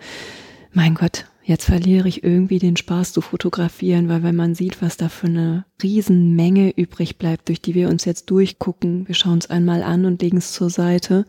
mein 0.72 0.96
Gott, 0.96 1.26
jetzt 1.44 1.66
verliere 1.66 2.08
ich 2.08 2.24
irgendwie 2.24 2.60
den 2.60 2.78
Spaß 2.78 3.14
zu 3.14 3.22
fotografieren, 3.22 4.10
weil 4.10 4.24
wenn 4.24 4.36
man 4.36 4.56
sieht, 4.56 4.82
was 4.82 4.98
da 4.98 5.10
für 5.10 5.28
eine 5.28 5.66
Riesenmenge 5.82 6.72
übrig 6.72 7.18
bleibt, 7.18 7.50
durch 7.50 7.62
die 7.62 7.76
wir 7.76 7.90
uns 7.90 8.06
jetzt 8.06 8.30
durchgucken, 8.30 9.08
wir 9.08 9.16
schauen 9.16 9.38
es 9.38 9.50
einmal 9.50 9.84
an 9.84 10.06
und 10.06 10.22
legen 10.22 10.38
es 10.38 10.54
zur 10.54 10.70
Seite, 10.70 11.26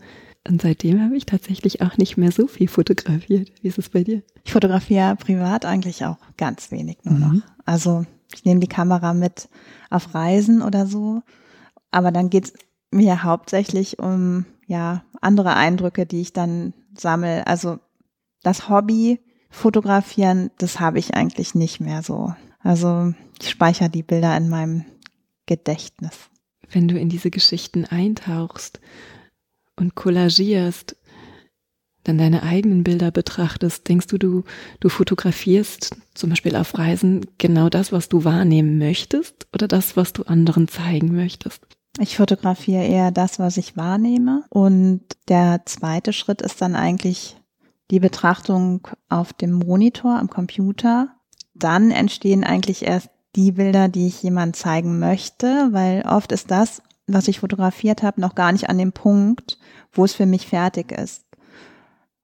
und 0.47 0.61
seitdem 0.61 1.01
habe 1.01 1.17
ich 1.17 1.25
tatsächlich 1.25 1.81
auch 1.81 1.97
nicht 1.97 2.17
mehr 2.17 2.31
so 2.31 2.45
viel 2.47 2.67
fotografiert. 2.67 3.51
Wie 3.61 3.67
ist 3.67 3.79
es 3.79 3.89
bei 3.89 4.03
dir? 4.03 4.21
Ich 4.43 4.53
fotografiere 4.53 5.15
privat 5.15 5.65
eigentlich 5.65 6.05
auch 6.05 6.17
ganz 6.37 6.69
wenig 6.71 6.97
nur 7.03 7.17
noch. 7.17 7.31
Mhm. 7.31 7.43
Also 7.65 8.05
ich 8.33 8.45
nehme 8.45 8.59
die 8.59 8.67
Kamera 8.67 9.13
mit 9.13 9.49
auf 9.89 10.13
Reisen 10.13 10.61
oder 10.61 10.85
so. 10.85 11.23
Aber 11.89 12.11
dann 12.11 12.29
geht 12.29 12.45
es 12.45 12.53
mir 12.91 13.23
hauptsächlich 13.23 13.97
um 13.97 14.45
ja 14.67 15.03
andere 15.19 15.55
Eindrücke, 15.55 16.05
die 16.05 16.21
ich 16.21 16.31
dann 16.31 16.73
sammle. 16.95 17.47
Also 17.47 17.79
das 18.43 18.69
Hobby 18.69 19.19
fotografieren, 19.49 20.51
das 20.57 20.79
habe 20.79 20.99
ich 20.99 21.13
eigentlich 21.13 21.55
nicht 21.55 21.79
mehr 21.79 22.03
so. 22.03 22.33
Also 22.59 23.13
ich 23.41 23.49
speichere 23.49 23.89
die 23.89 24.03
Bilder 24.03 24.35
in 24.37 24.49
meinem 24.49 24.85
Gedächtnis. 25.45 26.29
Wenn 26.69 26.87
du 26.87 26.97
in 26.97 27.09
diese 27.09 27.29
Geschichten 27.29 27.85
eintauchst, 27.85 28.79
und 29.75 29.95
collagierst, 29.95 30.95
dann 32.03 32.17
deine 32.17 32.43
eigenen 32.43 32.83
Bilder 32.83 33.11
betrachtest, 33.11 33.87
denkst 33.87 34.07
du, 34.07 34.17
du, 34.17 34.43
du 34.79 34.89
fotografierst 34.89 35.95
zum 36.13 36.29
Beispiel 36.29 36.55
auf 36.55 36.77
Reisen 36.77 37.25
genau 37.39 37.69
das, 37.69 37.91
was 37.91 38.09
du 38.09 38.23
wahrnehmen 38.23 38.77
möchtest 38.77 39.47
oder 39.53 39.67
das, 39.67 39.97
was 39.97 40.13
du 40.13 40.23
anderen 40.23 40.67
zeigen 40.67 41.15
möchtest? 41.15 41.65
Ich 41.99 42.17
fotografiere 42.17 42.83
eher 42.83 43.11
das, 43.11 43.39
was 43.39 43.57
ich 43.57 43.75
wahrnehme. 43.77 44.43
Und 44.49 45.01
der 45.29 45.61
zweite 45.65 46.13
Schritt 46.13 46.41
ist 46.41 46.61
dann 46.61 46.75
eigentlich 46.75 47.37
die 47.91 47.99
Betrachtung 47.99 48.87
auf 49.09 49.33
dem 49.33 49.53
Monitor, 49.53 50.17
am 50.17 50.29
Computer. 50.29 51.09
Dann 51.53 51.91
entstehen 51.91 52.43
eigentlich 52.43 52.85
erst 52.85 53.09
die 53.35 53.51
Bilder, 53.51 53.89
die 53.89 54.07
ich 54.07 54.23
jemand 54.23 54.55
zeigen 54.55 54.99
möchte, 54.99 55.69
weil 55.71 56.03
oft 56.07 56.31
ist 56.31 56.51
das, 56.51 56.81
was 57.07 57.27
ich 57.27 57.39
fotografiert 57.39 58.01
habe, 58.01 58.21
noch 58.21 58.35
gar 58.35 58.51
nicht 58.51 58.69
an 58.69 58.77
dem 58.77 58.91
Punkt, 58.91 59.59
wo 59.91 60.05
es 60.05 60.13
für 60.13 60.25
mich 60.25 60.47
fertig 60.47 60.91
ist. 60.91 61.24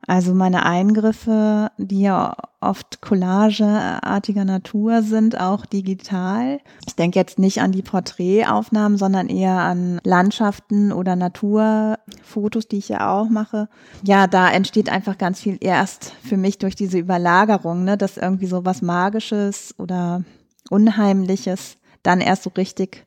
Also 0.08 0.34
meine 0.34 0.66
Eingriffe, 0.66 1.72
die 1.78 2.02
ja 2.02 2.36
oft 2.60 3.02
collageartiger 3.02 4.46
Natur 4.46 5.04
sind, 5.04 5.40
auch 5.40 5.66
digital. 5.66 6.60
Ich 6.88 6.96
denke 6.96 7.20
jetzt 7.20 7.40
nicht 7.40 7.62
an 7.62 7.72
die 7.72 7.84
Porträtaufnahmen, 7.84 8.98
sondern 8.98 9.30
eher 9.30 9.60
an 9.60 10.00
Landschaften 10.04 10.92
oder 10.92 11.16
Naturfotos, 11.16 12.68
die 12.68 12.78
ich 12.78 12.90
ja 12.90 13.12
auch 13.12 13.30
mache. 13.30 13.70
Ja, 14.04 14.28
da 14.28 14.50
entsteht 14.50 14.90
einfach 14.90 15.18
ganz 15.18 15.40
viel 15.40 15.58
erst 15.60 16.14
für 16.24 16.38
mich 16.38 16.58
durch 16.58 16.76
diese 16.76 16.98
Überlagerung, 16.98 17.84
ne, 17.84 17.98
dass 17.98 18.18
irgendwie 18.18 18.48
so 18.48 18.66
was 18.66 18.82
Magisches 18.82 19.76
oder 19.78 20.24
Unheimliches 20.70 21.78
dann 22.04 22.22
erst 22.22 22.44
so 22.44 22.52
richtig 22.58 23.06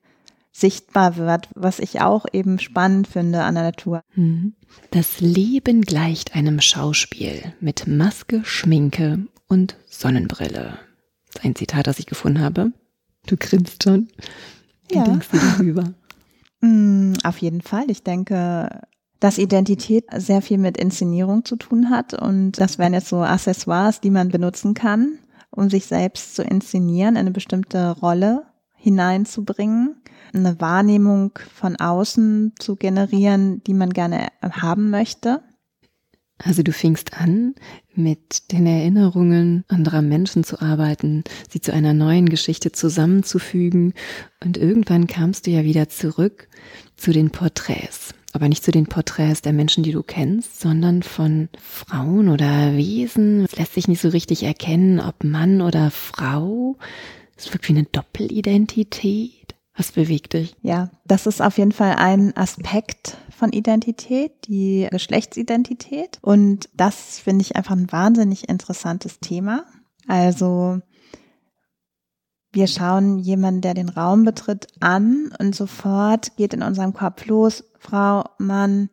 sichtbar 0.55 1.17
wird, 1.17 1.49
was 1.55 1.81
ich 1.81 2.01
auch 2.01 2.27
eben 2.33 2.61
spannend 2.61 3.09
finde 3.09 3.43
an 3.43 3.57
der 3.57 3.65
Natur. 3.65 4.03
Mhm. 4.15 4.55
Das 4.93 5.21
Leben 5.21 5.83
gleicht 5.83 6.37
einem 6.37 6.61
Schauspiel 6.61 7.53
mit 7.61 7.89
Maske, 7.89 8.43
Schminke 8.45 9.27
und 9.49 9.77
Sonnenbrille. 9.87 10.79
Ein 11.43 11.57
Zitat, 11.57 11.89
das 11.89 11.99
ich 11.99 12.07
gefunden 12.07 12.41
habe. 12.41 12.73
Du 13.27 13.37
grinst 13.37 13.83
schon. 13.83 14.09
Wie 14.89 14.97
ja. 14.97 15.05
denkst 15.05 15.29
du 15.33 15.39
darüber? 15.39 15.85
Mm, 16.61 17.13
auf 17.25 17.37
jeden 17.39 17.61
Fall. 17.61 17.91
Ich 17.91 18.05
denke, 18.05 18.81
dass 19.21 19.37
Identität 19.37 20.07
sehr 20.17 20.41
viel 20.41 20.57
mit 20.57 20.79
Inszenierung 20.79 21.45
zu 21.45 21.57
tun 21.57 21.91
hat 21.91 22.15
und 22.15 22.53
das 22.53 22.79
wären 22.79 22.95
jetzt 22.95 23.09
so 23.09 23.19
Accessoires, 23.19 24.01
die 24.01 24.09
man 24.09 24.31
benutzen 24.31 24.73
kann, 24.73 25.19
um 25.51 25.69
sich 25.69 25.85
selbst 25.85 26.35
zu 26.35 26.43
inszenieren, 26.43 27.19
eine 27.19 27.33
bestimmte 27.33 27.91
Rolle 27.91 28.47
hineinzubringen 28.85 29.97
eine 30.35 30.61
Wahrnehmung 30.61 31.39
von 31.55 31.77
außen 31.77 32.53
zu 32.59 32.77
generieren, 32.77 33.63
die 33.65 33.75
man 33.75 33.91
gerne 33.91 34.29
haben 34.43 34.91
möchte? 34.91 35.43
Also 36.39 36.63
du 36.63 36.73
fingst 36.73 37.15
an, 37.15 37.55
mit 37.95 38.51
den 38.53 38.67
Erinnerungen 38.67 39.65
anderer 39.69 40.03
Menschen 40.03 40.43
zu 40.43 40.61
arbeiten, 40.61 41.23
sie 41.49 41.61
zu 41.61 41.73
einer 41.73 41.95
neuen 41.95 42.29
Geschichte 42.29 42.73
zusammenzufügen 42.73 43.95
und 44.45 44.57
irgendwann 44.57 45.07
kamst 45.07 45.47
du 45.47 45.53
ja 45.53 45.63
wieder 45.63 45.89
zurück 45.89 46.49
zu 46.97 47.13
den 47.13 47.31
Porträts. 47.31 48.15
Aber 48.33 48.49
nicht 48.49 48.65
zu 48.65 48.73
den 48.73 48.87
Porträts 48.87 49.43
der 49.43 49.53
Menschen, 49.53 49.85
die 49.85 49.93
du 49.93 50.03
kennst, 50.03 50.61
sondern 50.61 51.05
von 51.05 51.49
Frauen 51.57 52.29
oder 52.29 52.77
Wesen. 52.77 53.45
Es 53.45 53.55
lässt 53.55 53.75
sich 53.75 53.87
nicht 53.87 54.01
so 54.01 54.09
richtig 54.09 54.43
erkennen, 54.43 54.99
ob 54.99 55.23
Mann 55.23 55.61
oder 55.61 55.93
Frau. 55.93 56.77
Es 57.45 57.53
wirkt 57.53 57.69
wie 57.69 57.73
eine 57.73 57.85
Doppelidentität. 57.85 59.55
Was 59.77 59.93
bewegt 59.93 60.33
dich? 60.33 60.57
Ja, 60.63 60.91
das 61.05 61.27
ist 61.27 61.43
auf 61.43 61.59
jeden 61.59 61.73
Fall 61.73 61.97
ein 61.97 62.35
Aspekt 62.37 63.19
von 63.37 63.53
Identität, 63.53 64.33
die 64.47 64.89
Geschlechtsidentität. 64.91 66.19
Und 66.23 66.71
das 66.75 67.19
finde 67.19 67.43
ich 67.43 67.57
einfach 67.57 67.77
ein 67.77 67.93
wahnsinnig 67.93 68.49
interessantes 68.49 69.21
Thema. 69.21 69.67
Also 70.07 70.81
wir 72.53 72.67
schauen 72.67 73.19
jemanden, 73.19 73.61
der 73.61 73.75
den 73.75 73.89
Raum 73.91 74.25
betritt, 74.25 74.69
an 74.81 75.31
und 75.39 75.55
sofort 75.55 76.37
geht 76.37 76.55
in 76.55 76.63
unserem 76.63 76.95
Kopf 76.95 77.27
los, 77.27 77.65
Frau, 77.79 78.25
Mann 78.39 78.89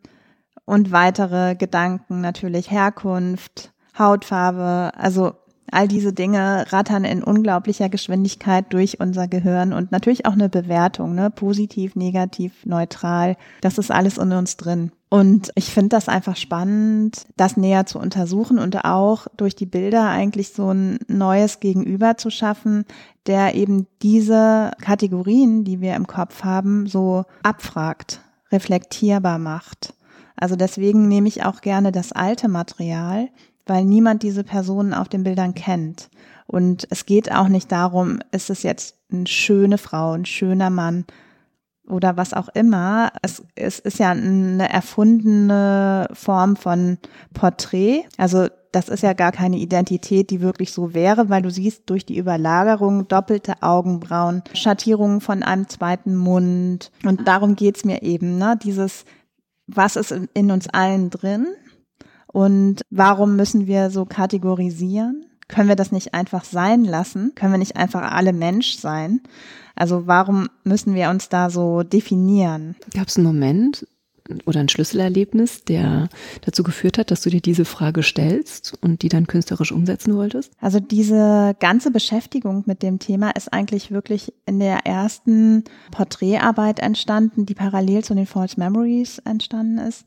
und 0.66 0.90
weitere 0.90 1.54
Gedanken 1.54 2.20
natürlich, 2.20 2.70
Herkunft, 2.70 3.72
Hautfarbe, 3.96 4.92
also 4.96 5.34
All 5.72 5.88
diese 5.88 6.12
Dinge 6.12 6.66
rattern 6.68 7.04
in 7.04 7.24
unglaublicher 7.24 7.88
Geschwindigkeit 7.88 8.66
durch 8.74 9.00
unser 9.00 9.26
Gehirn 9.26 9.72
und 9.72 9.90
natürlich 9.90 10.26
auch 10.26 10.34
eine 10.34 10.50
Bewertung, 10.50 11.14
ne? 11.14 11.30
positiv, 11.30 11.96
negativ, 11.96 12.66
neutral. 12.66 13.36
Das 13.62 13.78
ist 13.78 13.90
alles 13.90 14.18
in 14.18 14.32
uns 14.32 14.58
drin. 14.58 14.92
Und 15.08 15.50
ich 15.54 15.72
finde 15.72 15.88
das 15.90 16.08
einfach 16.08 16.36
spannend, 16.36 17.26
das 17.36 17.56
näher 17.56 17.86
zu 17.86 17.98
untersuchen 17.98 18.58
und 18.58 18.84
auch 18.84 19.26
durch 19.36 19.56
die 19.56 19.66
Bilder 19.66 20.08
eigentlich 20.08 20.52
so 20.52 20.72
ein 20.72 20.98
neues 21.08 21.58
Gegenüber 21.58 22.18
zu 22.18 22.30
schaffen, 22.30 22.84
der 23.26 23.54
eben 23.54 23.86
diese 24.02 24.72
Kategorien, 24.80 25.64
die 25.64 25.80
wir 25.80 25.96
im 25.96 26.06
Kopf 26.06 26.44
haben, 26.44 26.86
so 26.86 27.24
abfragt, 27.42 28.20
reflektierbar 28.50 29.38
macht. 29.38 29.94
Also 30.36 30.56
deswegen 30.56 31.08
nehme 31.08 31.28
ich 31.28 31.44
auch 31.44 31.60
gerne 31.60 31.92
das 31.92 32.12
alte 32.12 32.48
Material, 32.48 33.28
weil 33.72 33.86
niemand 33.86 34.22
diese 34.22 34.44
Personen 34.44 34.92
auf 34.92 35.08
den 35.08 35.24
Bildern 35.24 35.54
kennt. 35.54 36.10
Und 36.46 36.86
es 36.90 37.06
geht 37.06 37.32
auch 37.32 37.48
nicht 37.48 37.72
darum, 37.72 38.18
ist 38.30 38.50
es 38.50 38.62
jetzt 38.62 38.98
eine 39.10 39.26
schöne 39.26 39.78
Frau, 39.78 40.12
ein 40.12 40.26
schöner 40.26 40.68
Mann 40.68 41.06
oder 41.88 42.18
was 42.18 42.34
auch 42.34 42.50
immer. 42.50 43.12
Es, 43.22 43.42
es 43.54 43.78
ist 43.78 43.98
ja 43.98 44.10
eine 44.10 44.70
erfundene 44.70 46.06
Form 46.12 46.56
von 46.56 46.98
Porträt. 47.32 48.02
Also 48.18 48.48
das 48.72 48.90
ist 48.90 49.02
ja 49.02 49.14
gar 49.14 49.32
keine 49.32 49.56
Identität, 49.56 50.28
die 50.28 50.42
wirklich 50.42 50.70
so 50.70 50.92
wäre, 50.92 51.30
weil 51.30 51.40
du 51.40 51.50
siehst 51.50 51.88
durch 51.88 52.04
die 52.04 52.18
Überlagerung 52.18 53.08
doppelte 53.08 53.62
Augenbrauen, 53.62 54.42
Schattierungen 54.52 55.22
von 55.22 55.42
einem 55.42 55.66
zweiten 55.70 56.14
Mund. 56.14 56.92
Und 57.06 57.26
darum 57.26 57.56
geht's 57.56 57.86
mir 57.86 58.02
eben, 58.02 58.36
ne? 58.36 58.58
Dieses, 58.62 59.06
was 59.66 59.96
ist 59.96 60.14
in 60.34 60.50
uns 60.50 60.68
allen 60.68 61.08
drin? 61.08 61.46
Und 62.32 62.82
warum 62.90 63.36
müssen 63.36 63.66
wir 63.66 63.90
so 63.90 64.04
kategorisieren? 64.04 65.26
Können 65.48 65.68
wir 65.68 65.76
das 65.76 65.92
nicht 65.92 66.14
einfach 66.14 66.44
sein 66.44 66.84
lassen? 66.84 67.32
Können 67.34 67.52
wir 67.52 67.58
nicht 67.58 67.76
einfach 67.76 68.10
alle 68.10 68.32
Mensch 68.32 68.76
sein? 68.76 69.20
Also 69.74 70.06
warum 70.06 70.48
müssen 70.64 70.94
wir 70.94 71.10
uns 71.10 71.28
da 71.28 71.50
so 71.50 71.82
definieren? 71.82 72.74
Gab 72.94 73.08
es 73.08 73.16
einen 73.16 73.26
Moment 73.26 73.86
oder 74.46 74.60
ein 74.60 74.68
Schlüsselerlebnis, 74.68 75.64
der 75.64 76.08
dazu 76.42 76.62
geführt 76.62 76.96
hat, 76.96 77.10
dass 77.10 77.22
du 77.22 77.30
dir 77.30 77.40
diese 77.40 77.64
Frage 77.64 78.02
stellst 78.02 78.74
und 78.80 79.02
die 79.02 79.08
dann 79.08 79.26
künstlerisch 79.26 79.72
umsetzen 79.72 80.16
wolltest? 80.16 80.52
Also 80.60 80.80
diese 80.80 81.56
ganze 81.58 81.90
Beschäftigung 81.90 82.62
mit 82.66 82.82
dem 82.82 82.98
Thema 82.98 83.30
ist 83.30 83.52
eigentlich 83.52 83.90
wirklich 83.90 84.32
in 84.46 84.58
der 84.58 84.86
ersten 84.86 85.64
Porträtarbeit 85.90 86.78
entstanden, 86.78 87.46
die 87.46 87.54
parallel 87.54 88.04
zu 88.04 88.14
den 88.14 88.26
False 88.26 88.58
Memories 88.58 89.18
entstanden 89.18 89.78
ist. 89.78 90.04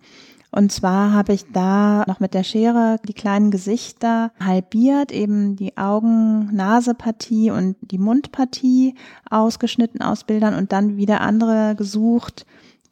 Und 0.55 0.71
zwar 0.71 1.11
habe 1.11 1.33
ich 1.33 1.51
da 1.51 2.05
noch 2.07 2.21
mit 2.21 2.33
der 2.33 2.43
Schere 2.43 2.95
die 3.05 3.13
kleinen 3.13 3.51
Gesichter 3.51 4.31
halbiert, 4.39 5.11
eben 5.11 5.57
die 5.57 5.75
Augen-Nase-Partie 5.75 7.51
und 7.51 7.75
die 7.81 7.97
Mundpartie 7.97 8.95
ausgeschnitten 9.29 10.01
aus 10.01 10.23
Bildern 10.23 10.55
und 10.55 10.71
dann 10.71 10.95
wieder 10.95 11.19
andere 11.19 11.75
gesucht, 11.75 12.45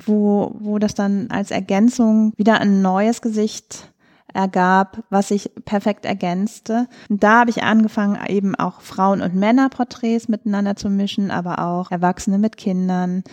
wo, 0.06 0.54
wo 0.60 0.78
das 0.78 0.94
dann 0.94 1.32
als 1.32 1.52
Ergänzung 1.52 2.34
wieder 2.36 2.60
ein 2.60 2.82
neues 2.82 3.22
Gesicht 3.22 3.94
ergab, 4.34 5.02
was 5.10 5.30
sich 5.30 5.50
perfekt 5.64 6.04
ergänzte. 6.04 6.90
Und 7.10 7.24
da 7.24 7.40
habe 7.40 7.50
ich 7.50 7.64
angefangen, 7.64 8.20
eben 8.28 8.56
auch 8.56 8.82
Frauen- 8.82 9.22
und 9.22 9.36
Männerporträts 9.36 10.28
miteinander 10.28 10.76
zu 10.76 10.90
mischen, 10.90 11.32
aber 11.32 11.60
auch 11.60 11.92
Erwachsene 11.92 12.40
mit 12.40 12.58
Kindern. 12.58 13.24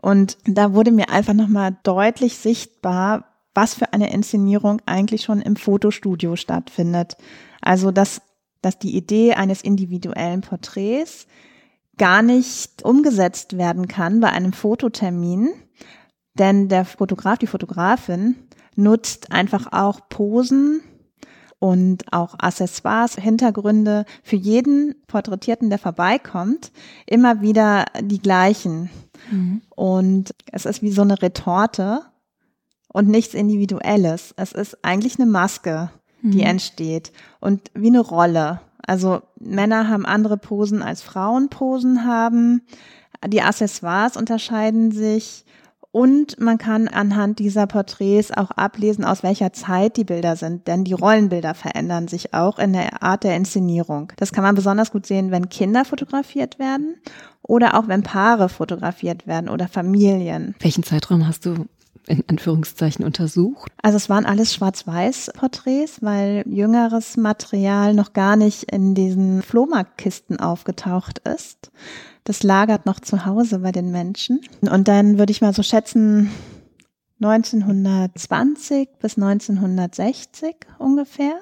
Und 0.00 0.38
da 0.44 0.72
wurde 0.72 0.92
mir 0.92 1.10
einfach 1.10 1.34
nochmal 1.34 1.76
deutlich 1.82 2.36
sichtbar, 2.36 3.24
was 3.54 3.74
für 3.74 3.92
eine 3.92 4.12
Inszenierung 4.12 4.80
eigentlich 4.86 5.22
schon 5.22 5.40
im 5.40 5.56
Fotostudio 5.56 6.36
stattfindet. 6.36 7.16
Also, 7.60 7.90
dass, 7.90 8.22
dass 8.60 8.78
die 8.78 8.96
Idee 8.96 9.34
eines 9.34 9.62
individuellen 9.62 10.40
Porträts 10.40 11.26
gar 11.98 12.22
nicht 12.22 12.82
umgesetzt 12.82 13.58
werden 13.58 13.88
kann 13.88 14.20
bei 14.20 14.30
einem 14.30 14.52
Fototermin, 14.52 15.50
denn 16.34 16.68
der 16.68 16.84
Fotograf, 16.84 17.38
die 17.38 17.46
Fotografin 17.46 18.36
nutzt 18.74 19.32
einfach 19.32 19.72
auch 19.72 20.08
Posen 20.08 20.80
und 21.58 22.12
auch 22.12 22.34
Accessoires, 22.38 23.14
Hintergründe 23.16 24.04
für 24.22 24.36
jeden 24.36 24.96
Porträtierten, 25.06 25.68
der 25.68 25.78
vorbeikommt, 25.78 26.72
immer 27.06 27.40
wieder 27.42 27.84
die 28.00 28.18
gleichen. 28.18 28.90
Mhm. 29.30 29.62
Und 29.70 30.34
es 30.50 30.64
ist 30.66 30.82
wie 30.82 30.90
so 30.90 31.02
eine 31.02 31.20
Retorte 31.20 32.02
und 32.92 33.08
nichts 33.08 33.34
Individuelles. 33.34 34.34
Es 34.36 34.52
ist 34.52 34.84
eigentlich 34.84 35.18
eine 35.18 35.30
Maske, 35.30 35.90
die 36.22 36.38
mhm. 36.38 36.46
entsteht 36.46 37.12
und 37.40 37.70
wie 37.74 37.88
eine 37.88 38.00
Rolle. 38.00 38.60
Also 38.86 39.22
Männer 39.38 39.88
haben 39.88 40.06
andere 40.06 40.36
Posen 40.36 40.82
als 40.82 41.02
Frauen 41.02 41.48
Posen 41.48 42.04
haben. 42.06 42.62
Die 43.26 43.42
Accessoires 43.42 44.16
unterscheiden 44.16 44.92
sich 44.92 45.44
und 45.92 46.40
man 46.40 46.56
kann 46.56 46.88
anhand 46.88 47.38
dieser 47.38 47.66
Porträts 47.66 48.30
auch 48.30 48.50
ablesen, 48.50 49.04
aus 49.04 49.22
welcher 49.22 49.52
Zeit 49.52 49.98
die 49.98 50.04
Bilder 50.04 50.36
sind, 50.36 50.66
denn 50.66 50.84
die 50.84 50.94
Rollenbilder 50.94 51.54
verändern 51.54 52.08
sich 52.08 52.32
auch 52.32 52.58
in 52.58 52.72
der 52.72 53.02
Art 53.02 53.24
der 53.24 53.36
Inszenierung. 53.36 54.10
Das 54.16 54.32
kann 54.32 54.42
man 54.42 54.54
besonders 54.54 54.90
gut 54.90 55.04
sehen, 55.06 55.30
wenn 55.30 55.50
Kinder 55.50 55.84
fotografiert 55.84 56.58
werden 56.58 56.96
oder 57.42 57.78
auch 57.78 57.88
wenn 57.88 58.02
Paare 58.02 58.48
fotografiert 58.48 59.26
werden 59.26 59.50
oder 59.50 59.68
Familien. 59.68 60.54
Welchen 60.60 60.82
Zeitraum 60.82 61.26
hast 61.26 61.44
du 61.44 61.66
in 62.06 62.24
Anführungszeichen 62.28 63.04
untersucht? 63.04 63.70
Also 63.82 63.96
es 63.96 64.08
waren 64.08 64.26
alles 64.26 64.54
Schwarz-Weiß-Porträts, 64.54 66.02
weil 66.02 66.42
jüngeres 66.46 67.16
Material 67.16 67.94
noch 67.94 68.12
gar 68.12 68.36
nicht 68.36 68.64
in 68.64 68.94
diesen 68.94 69.42
Flohmarktkisten 69.42 70.40
aufgetaucht 70.40 71.20
ist. 71.20 71.70
Das 72.24 72.42
lagert 72.42 72.86
noch 72.86 73.00
zu 73.00 73.26
Hause 73.26 73.60
bei 73.60 73.72
den 73.72 73.90
Menschen. 73.90 74.40
Und 74.60 74.88
dann 74.88 75.18
würde 75.18 75.32
ich 75.32 75.40
mal 75.40 75.52
so 75.52 75.62
schätzen, 75.62 76.30
1920 77.20 78.88
bis 79.00 79.16
1960 79.16 80.56
ungefähr. 80.78 81.36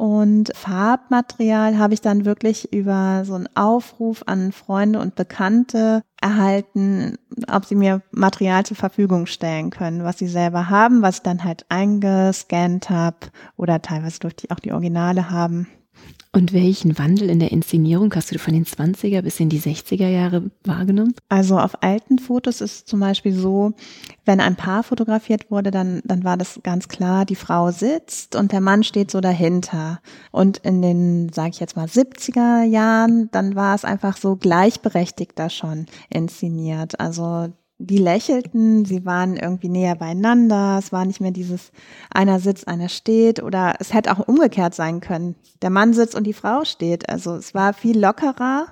Und 0.00 0.56
Farbmaterial 0.56 1.76
habe 1.76 1.92
ich 1.92 2.00
dann 2.00 2.24
wirklich 2.24 2.72
über 2.72 3.26
so 3.26 3.34
einen 3.34 3.54
Aufruf 3.54 4.22
an 4.24 4.50
Freunde 4.50 4.98
und 4.98 5.14
Bekannte 5.14 6.00
erhalten, 6.22 7.18
ob 7.52 7.66
sie 7.66 7.74
mir 7.74 8.00
Material 8.10 8.64
zur 8.64 8.78
Verfügung 8.78 9.26
stellen 9.26 9.68
können, 9.68 10.02
was 10.02 10.16
sie 10.16 10.26
selber 10.26 10.70
haben, 10.70 11.02
was 11.02 11.16
ich 11.16 11.22
dann 11.22 11.44
halt 11.44 11.66
eingescannt 11.68 12.88
habe 12.88 13.18
oder 13.58 13.82
teilweise 13.82 14.20
durfte 14.20 14.46
ich 14.46 14.50
auch 14.50 14.60
die 14.60 14.72
Originale 14.72 15.28
haben. 15.28 15.66
Und 16.32 16.52
welchen 16.52 16.96
Wandel 16.96 17.28
in 17.28 17.40
der 17.40 17.50
Inszenierung 17.50 18.14
hast 18.14 18.30
du 18.30 18.38
von 18.38 18.54
den 18.54 18.64
20er 18.64 19.20
bis 19.22 19.40
in 19.40 19.48
die 19.48 19.60
60er 19.60 20.06
Jahre 20.06 20.50
wahrgenommen? 20.62 21.14
Also 21.28 21.58
auf 21.58 21.82
alten 21.82 22.20
Fotos 22.20 22.60
ist 22.60 22.72
es 22.72 22.84
zum 22.84 23.00
Beispiel 23.00 23.34
so, 23.34 23.72
wenn 24.24 24.38
ein 24.40 24.54
Paar 24.54 24.84
fotografiert 24.84 25.50
wurde, 25.50 25.72
dann, 25.72 26.00
dann 26.04 26.22
war 26.22 26.36
das 26.36 26.60
ganz 26.62 26.86
klar, 26.86 27.24
die 27.24 27.34
Frau 27.34 27.72
sitzt 27.72 28.36
und 28.36 28.52
der 28.52 28.60
Mann 28.60 28.84
steht 28.84 29.10
so 29.10 29.20
dahinter. 29.20 30.00
Und 30.30 30.58
in 30.58 30.82
den, 30.82 31.32
sage 31.32 31.50
ich 31.50 31.58
jetzt 31.60 31.74
mal, 31.74 31.86
70er 31.86 32.62
Jahren, 32.62 33.28
dann 33.32 33.56
war 33.56 33.74
es 33.74 33.84
einfach 33.84 34.16
so 34.16 34.36
gleichberechtigter 34.36 35.50
schon 35.50 35.86
inszeniert. 36.10 37.00
Also 37.00 37.48
die 37.80 37.98
lächelten, 37.98 38.84
sie 38.84 39.06
waren 39.06 39.36
irgendwie 39.36 39.70
näher 39.70 39.96
beieinander, 39.96 40.76
es 40.78 40.92
war 40.92 41.06
nicht 41.06 41.20
mehr 41.20 41.30
dieses 41.30 41.72
einer 42.10 42.38
sitzt, 42.38 42.68
einer 42.68 42.90
steht 42.90 43.42
oder 43.42 43.76
es 43.80 43.94
hätte 43.94 44.12
auch 44.12 44.28
umgekehrt 44.28 44.74
sein 44.74 45.00
können. 45.00 45.34
Der 45.62 45.70
Mann 45.70 45.94
sitzt 45.94 46.14
und 46.14 46.24
die 46.24 46.34
Frau 46.34 46.64
steht. 46.64 47.08
Also 47.08 47.34
es 47.34 47.54
war 47.54 47.72
viel 47.72 47.98
lockerer 47.98 48.66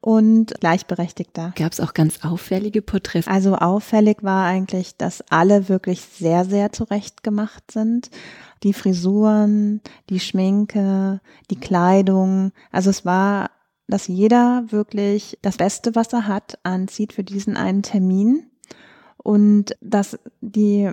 und 0.00 0.54
gleichberechtigter. 0.58 1.52
Gab 1.54 1.72
es 1.72 1.80
auch 1.80 1.92
ganz 1.92 2.24
auffällige 2.24 2.80
Porträts? 2.80 3.28
Also 3.28 3.56
auffällig 3.56 4.22
war 4.22 4.46
eigentlich, 4.46 4.96
dass 4.96 5.22
alle 5.28 5.68
wirklich 5.68 6.00
sehr, 6.00 6.46
sehr 6.46 6.72
zurecht 6.72 7.22
gemacht 7.22 7.70
sind. 7.70 8.10
Die 8.62 8.72
Frisuren, 8.72 9.82
die 10.08 10.20
Schminke, 10.20 11.20
die 11.50 11.60
Kleidung. 11.60 12.52
Also 12.72 12.88
es 12.88 13.04
war 13.04 13.50
dass 13.90 14.06
jeder 14.06 14.64
wirklich 14.68 15.38
das 15.42 15.56
Beste, 15.56 15.94
was 15.94 16.12
er 16.12 16.26
hat, 16.26 16.58
anzieht 16.62 17.12
für 17.12 17.24
diesen 17.24 17.56
einen 17.56 17.82
Termin 17.82 18.44
und 19.16 19.76
dass 19.80 20.18
die 20.40 20.90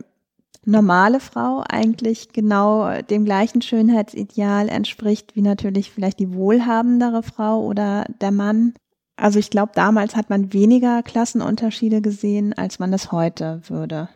normale 0.65 1.19
Frau 1.19 1.63
eigentlich 1.67 2.33
genau 2.33 3.01
dem 3.01 3.23
gleichen 3.23 3.61
Schönheitsideal 3.61 4.67
entspricht 4.67 5.35
wie 5.35 5.41
natürlich 5.41 5.91
vielleicht 5.91 6.19
die 6.19 6.33
wohlhabendere 6.33 7.23
Frau 7.23 7.63
oder 7.63 8.05
der 8.21 8.31
Mann. 8.31 8.73
Also 9.15 9.39
ich 9.39 9.49
glaube, 9.49 9.71
damals 9.75 10.15
hat 10.15 10.29
man 10.29 10.51
weniger 10.51 11.01
Klassenunterschiede 11.03 12.01
gesehen, 12.01 12.53
als 12.53 12.79
man 12.79 12.91
das 12.91 13.11
heute 13.11 13.61
würde. 13.67 14.09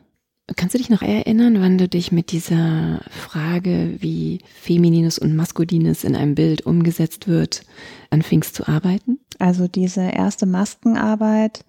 Kannst 0.56 0.74
du 0.74 0.78
dich 0.78 0.90
noch 0.90 1.02
erinnern, 1.02 1.62
wann 1.62 1.78
du 1.78 1.88
dich 1.88 2.12
mit 2.12 2.32
dieser 2.32 3.02
Frage, 3.10 3.96
wie 4.00 4.40
Feminines 4.60 5.20
und 5.20 5.36
Maskulines 5.36 6.04
in 6.04 6.16
einem 6.16 6.36
Bild 6.36 6.66
umgesetzt 6.66 7.28
wird, 7.28 7.64
anfingst 8.10 8.56
zu 8.56 8.68
arbeiten? 8.68 9.20
Also 9.40 9.68
diese 9.68 10.02
erste 10.02 10.46
Maskenarbeit, 10.46 11.66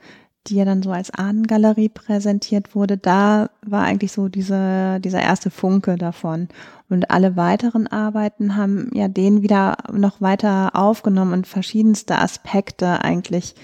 die 0.46 0.56
ja 0.56 0.64
dann 0.64 0.82
so 0.82 0.90
als 0.90 1.10
Ahnengalerie 1.10 1.88
präsentiert 1.88 2.74
wurde, 2.74 2.96
da 2.96 3.50
war 3.64 3.84
eigentlich 3.84 4.12
so 4.12 4.28
diese, 4.28 4.98
dieser 5.00 5.22
erste 5.22 5.50
Funke 5.50 5.96
davon. 5.96 6.48
Und 6.88 7.10
alle 7.10 7.36
weiteren 7.36 7.86
Arbeiten 7.86 8.56
haben 8.56 8.90
ja 8.92 9.08
den 9.08 9.42
wieder 9.42 9.76
noch 9.92 10.20
weiter 10.20 10.74
aufgenommen 10.74 11.32
und 11.32 11.46
verschiedenste 11.46 12.18
Aspekte 12.18 13.02
eigentlich 13.02 13.54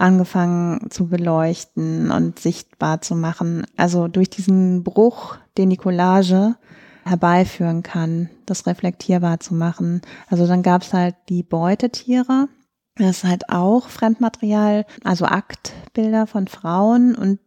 angefangen 0.00 0.90
zu 0.90 1.08
beleuchten 1.08 2.10
und 2.10 2.38
sichtbar 2.38 3.00
zu 3.00 3.14
machen. 3.14 3.66
Also 3.76 4.08
durch 4.08 4.30
diesen 4.30 4.82
Bruch, 4.82 5.36
den 5.58 5.70
die 5.70 5.76
Collage 5.76 6.56
herbeiführen 7.04 7.82
kann, 7.82 8.30
das 8.46 8.66
reflektierbar 8.66 9.40
zu 9.40 9.54
machen. 9.54 10.02
Also 10.28 10.46
dann 10.46 10.62
gab 10.62 10.82
es 10.82 10.92
halt 10.92 11.16
die 11.28 11.42
Beutetiere. 11.42 12.48
Das 12.96 13.18
ist 13.18 13.24
halt 13.24 13.48
auch 13.48 13.88
Fremdmaterial, 13.88 14.84
also 15.04 15.24
Aktbilder 15.24 16.26
von 16.26 16.48
Frauen. 16.48 17.14
Und 17.14 17.38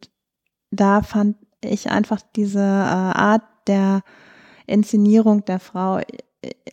da 0.72 1.02
fand 1.02 1.38
ich 1.64 1.90
einfach 1.90 2.22
diese 2.36 2.60
äh, 2.60 2.64
Art 2.64 3.44
der 3.68 4.02
Inszenierung 4.66 5.46
der 5.46 5.60
Frau 5.60 6.00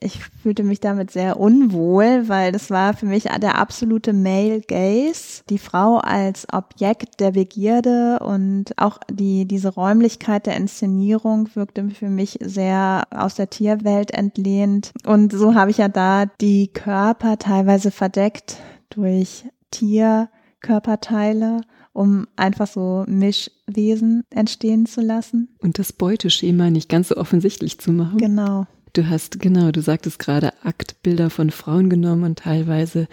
ich 0.00 0.18
fühlte 0.42 0.62
mich 0.62 0.80
damit 0.80 1.10
sehr 1.10 1.38
unwohl, 1.38 2.28
weil 2.28 2.52
das 2.52 2.70
war 2.70 2.94
für 2.94 3.06
mich 3.06 3.24
der 3.24 3.58
absolute 3.58 4.12
Male 4.12 4.60
Gaze. 4.60 5.42
Die 5.48 5.58
Frau 5.58 5.98
als 5.98 6.46
Objekt 6.52 7.20
der 7.20 7.32
Begierde 7.32 8.18
und 8.20 8.78
auch 8.78 8.98
die, 9.10 9.46
diese 9.46 9.68
Räumlichkeit 9.68 10.46
der 10.46 10.56
Inszenierung 10.56 11.48
wirkte 11.54 11.90
für 11.90 12.08
mich 12.08 12.38
sehr 12.40 13.04
aus 13.10 13.34
der 13.34 13.50
Tierwelt 13.50 14.12
entlehnt. 14.12 14.92
Und 15.06 15.32
so 15.32 15.54
habe 15.54 15.70
ich 15.70 15.78
ja 15.78 15.88
da 15.88 16.26
die 16.40 16.68
Körper 16.68 17.38
teilweise 17.38 17.90
verdeckt 17.90 18.56
durch 18.90 19.44
Tierkörperteile 19.70 21.60
um 21.92 22.26
einfach 22.36 22.66
so 22.66 23.04
Mischwesen 23.08 24.22
entstehen 24.30 24.86
zu 24.86 25.00
lassen. 25.00 25.48
Und 25.58 25.78
das 25.78 25.92
Beuteschema 25.92 26.70
nicht 26.70 26.88
ganz 26.88 27.08
so 27.08 27.16
offensichtlich 27.16 27.78
zu 27.80 27.92
machen. 27.92 28.18
Genau. 28.18 28.66
Du 28.92 29.08
hast, 29.08 29.38
genau, 29.38 29.70
du 29.70 29.82
sagtest 29.82 30.18
gerade 30.18 30.52
Aktbilder 30.64 31.30
von 31.30 31.50
Frauen 31.50 31.90
genommen 31.90 32.24
und 32.24 32.40
teilweise 32.40 33.06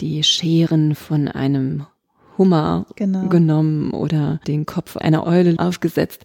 die 0.00 0.22
Scheren 0.22 0.94
von 0.94 1.28
einem 1.28 1.86
Hummer 2.38 2.86
genau. 2.96 3.28
genommen 3.28 3.90
oder 3.90 4.40
den 4.46 4.64
Kopf 4.64 4.96
einer 4.96 5.26
Eule 5.26 5.58
aufgesetzt 5.58 6.24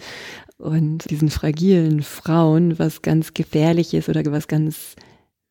und 0.58 1.10
diesen 1.10 1.30
fragilen 1.30 2.02
Frauen 2.02 2.80
was 2.80 3.02
ganz 3.02 3.34
Gefährliches 3.34 4.08
oder 4.08 4.24
was 4.32 4.48
ganz 4.48 4.96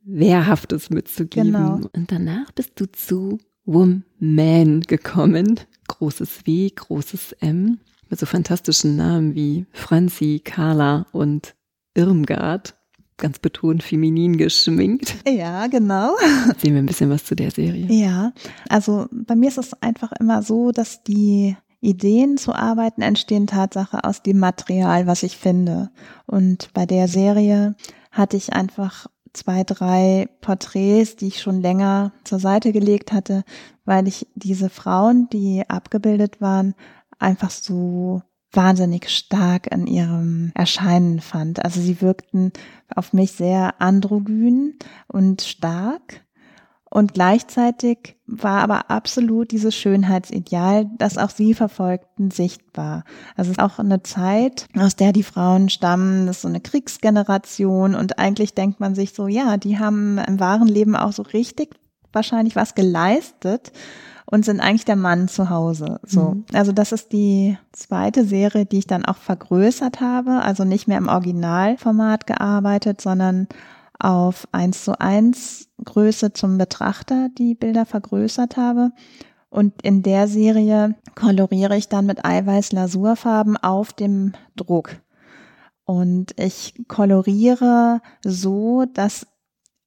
Wehrhaftes 0.05 0.91
mitzugeben. 0.91 1.53
Genau. 1.53 1.81
Und 1.93 2.11
danach 2.11 2.53
bist 2.53 2.73
du 2.77 2.87
zu 2.87 3.39
Woman 3.65 4.81
gekommen. 4.83 5.61
Großes 5.89 6.47
W, 6.47 6.71
großes 6.71 7.33
M, 7.41 7.79
mit 8.09 8.19
so 8.19 8.27
fantastischen 8.27 8.97
Namen 8.97 9.35
wie 9.35 9.67
Franzi, 9.73 10.41
Carla 10.43 11.07
und 11.13 11.55
Irmgard 11.95 12.75
ganz 13.17 13.39
betont 13.39 13.83
feminin 13.83 14.37
geschminkt. 14.37 15.17
Ja, 15.27 15.67
genau. 15.67 16.15
Sehen 16.59 16.75
wir 16.75 16.83
ein 16.83 16.87
bisschen 16.87 17.11
was 17.11 17.25
zu 17.25 17.35
der 17.35 17.51
Serie. 17.51 17.87
Ja, 17.87 18.33
also 18.69 19.07
bei 19.11 19.37
mir 19.37 19.49
ist 19.49 19.59
es 19.59 19.75
einfach 19.83 20.13
immer 20.13 20.43
so, 20.43 20.73
dass 20.73 21.03
die 21.03 21.57
Ideen 21.81 22.37
zu 22.37 22.55
arbeiten 22.55 23.03
entstehen 23.03 23.47
Tatsache 23.47 24.05
aus 24.05 24.23
dem 24.23 24.39
Material, 24.39 25.07
was 25.07 25.23
ich 25.25 25.37
finde. 25.37 25.91
Und 26.27 26.71
bei 26.75 26.87
der 26.87 27.09
Serie 27.09 27.75
hatte 28.13 28.37
ich 28.37 28.53
einfach 28.53 29.07
zwei, 29.33 29.65
drei 29.65 30.29
Porträts, 30.41 31.17
die 31.17 31.29
ich 31.29 31.41
schon 31.41 31.61
länger 31.61 32.13
zur 32.25 32.39
Seite 32.39 32.73
gelegt 32.73 33.13
hatte, 33.13 33.45
weil 33.85 34.07
ich 34.07 34.29
diese 34.35 34.69
Frauen, 34.71 35.29
die 35.33 35.65
abgebildet 35.69 36.41
waren, 36.41 36.75
einfach 37.19 37.51
so 37.51 38.23
wahnsinnig 38.53 39.09
stark 39.09 39.73
in 39.73 39.87
ihrem 39.87 40.53
Erscheinen 40.55 41.21
fand. 41.21 41.65
Also 41.65 41.81
sie 41.81 42.01
wirkten 42.01 42.53
auf 42.95 43.13
mich 43.13 43.33
sehr 43.33 43.81
androgyn 43.81 44.75
und 45.09 45.43
stark. 45.43 46.23
Und 46.91 47.15
gleichzeitig 47.15 48.17
war 48.27 48.61
aber 48.61 48.91
absolut 48.91 49.51
dieses 49.51 49.75
Schönheitsideal, 49.75 50.91
das 50.99 51.17
auch 51.17 51.31
sie 51.31 51.55
verfolgten, 51.55 52.31
sichtbar. 52.31 53.05
Also 53.35 53.51
es 53.51 53.57
ist 53.57 53.65
auch 53.65 53.79
eine 53.79 54.03
Zeit, 54.03 54.67
aus 54.79 54.95
der 54.95 55.15
die 55.15 55.23
Frauen 55.23 55.71
stammen, 55.71 56.27
das 56.27 56.37
ist 56.37 56.43
so 56.43 56.49
eine 56.49 56.61
Kriegsgeneration 56.61 57.95
und 57.95 58.19
eigentlich 58.19 58.55
denkt 58.55 58.79
man 58.79 58.95
sich 58.95 59.15
so, 59.15 59.27
ja, 59.27 59.57
die 59.57 59.79
haben 59.79 60.19
im 60.19 60.39
wahren 60.39 60.69
Leben 60.69 60.95
auch 60.95 61.13
so 61.13 61.23
richtig 61.23 61.71
wahrscheinlich 62.13 62.57
was 62.57 62.75
geleistet 62.75 63.73
und 64.33 64.47
sind 64.47 64.61
eigentlich 64.61 64.87
der 64.87 64.97
Mann 64.97 65.29
zu 65.29 65.51
Hause. 65.51 66.01
So. 66.05 66.31
Mhm. 66.31 66.45
Also 66.55 66.73
das 66.73 66.91
ist 66.91 67.13
die 67.13 67.59
zweite 67.73 68.25
Serie, 68.25 68.65
die 68.65 68.79
ich 68.79 68.87
dann 68.87 69.05
auch 69.05 69.19
vergrößert 69.19 70.01
habe, 70.01 70.41
also 70.41 70.65
nicht 70.65 70.89
mehr 70.89 70.97
im 70.97 71.09
Originalformat 71.09 72.27
gearbeitet, 72.27 73.03
sondern 73.03 73.47
auf 73.99 74.49
eins 74.51 74.85
zu 74.85 74.99
eins 74.99 75.69
Größe 75.85 76.33
zum 76.33 76.57
Betrachter 76.57 77.29
die 77.37 77.55
Bilder 77.55 77.85
vergrößert 77.85 78.57
habe. 78.57 78.93
Und 79.51 79.83
in 79.83 80.03
der 80.03 80.29
Serie 80.29 80.95
koloriere 81.15 81.77
ich 81.77 81.91
dann 81.91 82.07
mit 82.07 82.25
Eiweiß-Lasurfarben 82.25 83.59
auf 83.59 83.93
dem 83.93 84.33
Druck. 84.57 84.97
Und 85.85 86.33
ich 86.41 86.73
koloriere 86.89 88.01
so, 88.25 88.87
dass 88.95 89.27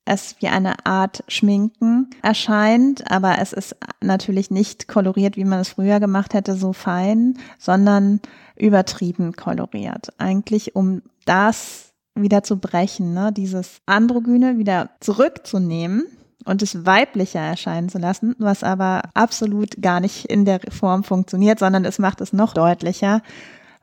es 0.06 0.36
wie 0.40 0.48
eine 0.48 0.86
Art 0.86 1.24
Schminken 1.28 2.10
erscheint, 2.22 3.10
aber 3.10 3.40
es 3.40 3.54
ist 3.54 3.76
natürlich 4.02 4.52
nicht 4.52 4.88
koloriert, 4.88 5.36
wie 5.36 5.46
man 5.46 5.60
es 5.60 5.70
früher 5.70 6.00
gemacht 6.00 6.34
hätte, 6.34 6.56
so 6.56 6.74
fein, 6.74 7.38
sondern 7.58 8.22
übertrieben 8.56 9.34
koloriert. 9.34 10.10
Eigentlich 10.20 10.76
um 10.76 11.02
das 11.26 11.94
wieder 12.14 12.44
zu 12.44 12.58
brechen, 12.58 13.14
ne? 13.14 13.34
dieses 13.34 13.82
Androgyne 13.88 14.58
wieder 14.58 14.92
zurückzunehmen 15.02 16.06
und 16.46 16.62
es 16.62 16.86
weiblicher 16.86 17.42
erscheinen 17.42 17.90
zu 17.90 17.98
lassen, 17.98 18.36
was 18.38 18.64
aber 18.64 19.02
absolut 19.16 19.82
gar 19.82 20.00
nicht 20.00 20.26
in 20.26 20.46
der 20.46 20.62
Form 20.70 21.04
funktioniert, 21.04 21.60
sondern 21.60 21.84
es 21.84 22.00
macht 22.00 22.22
es 22.22 22.32
noch 22.32 22.54
deutlicher, 22.54 23.22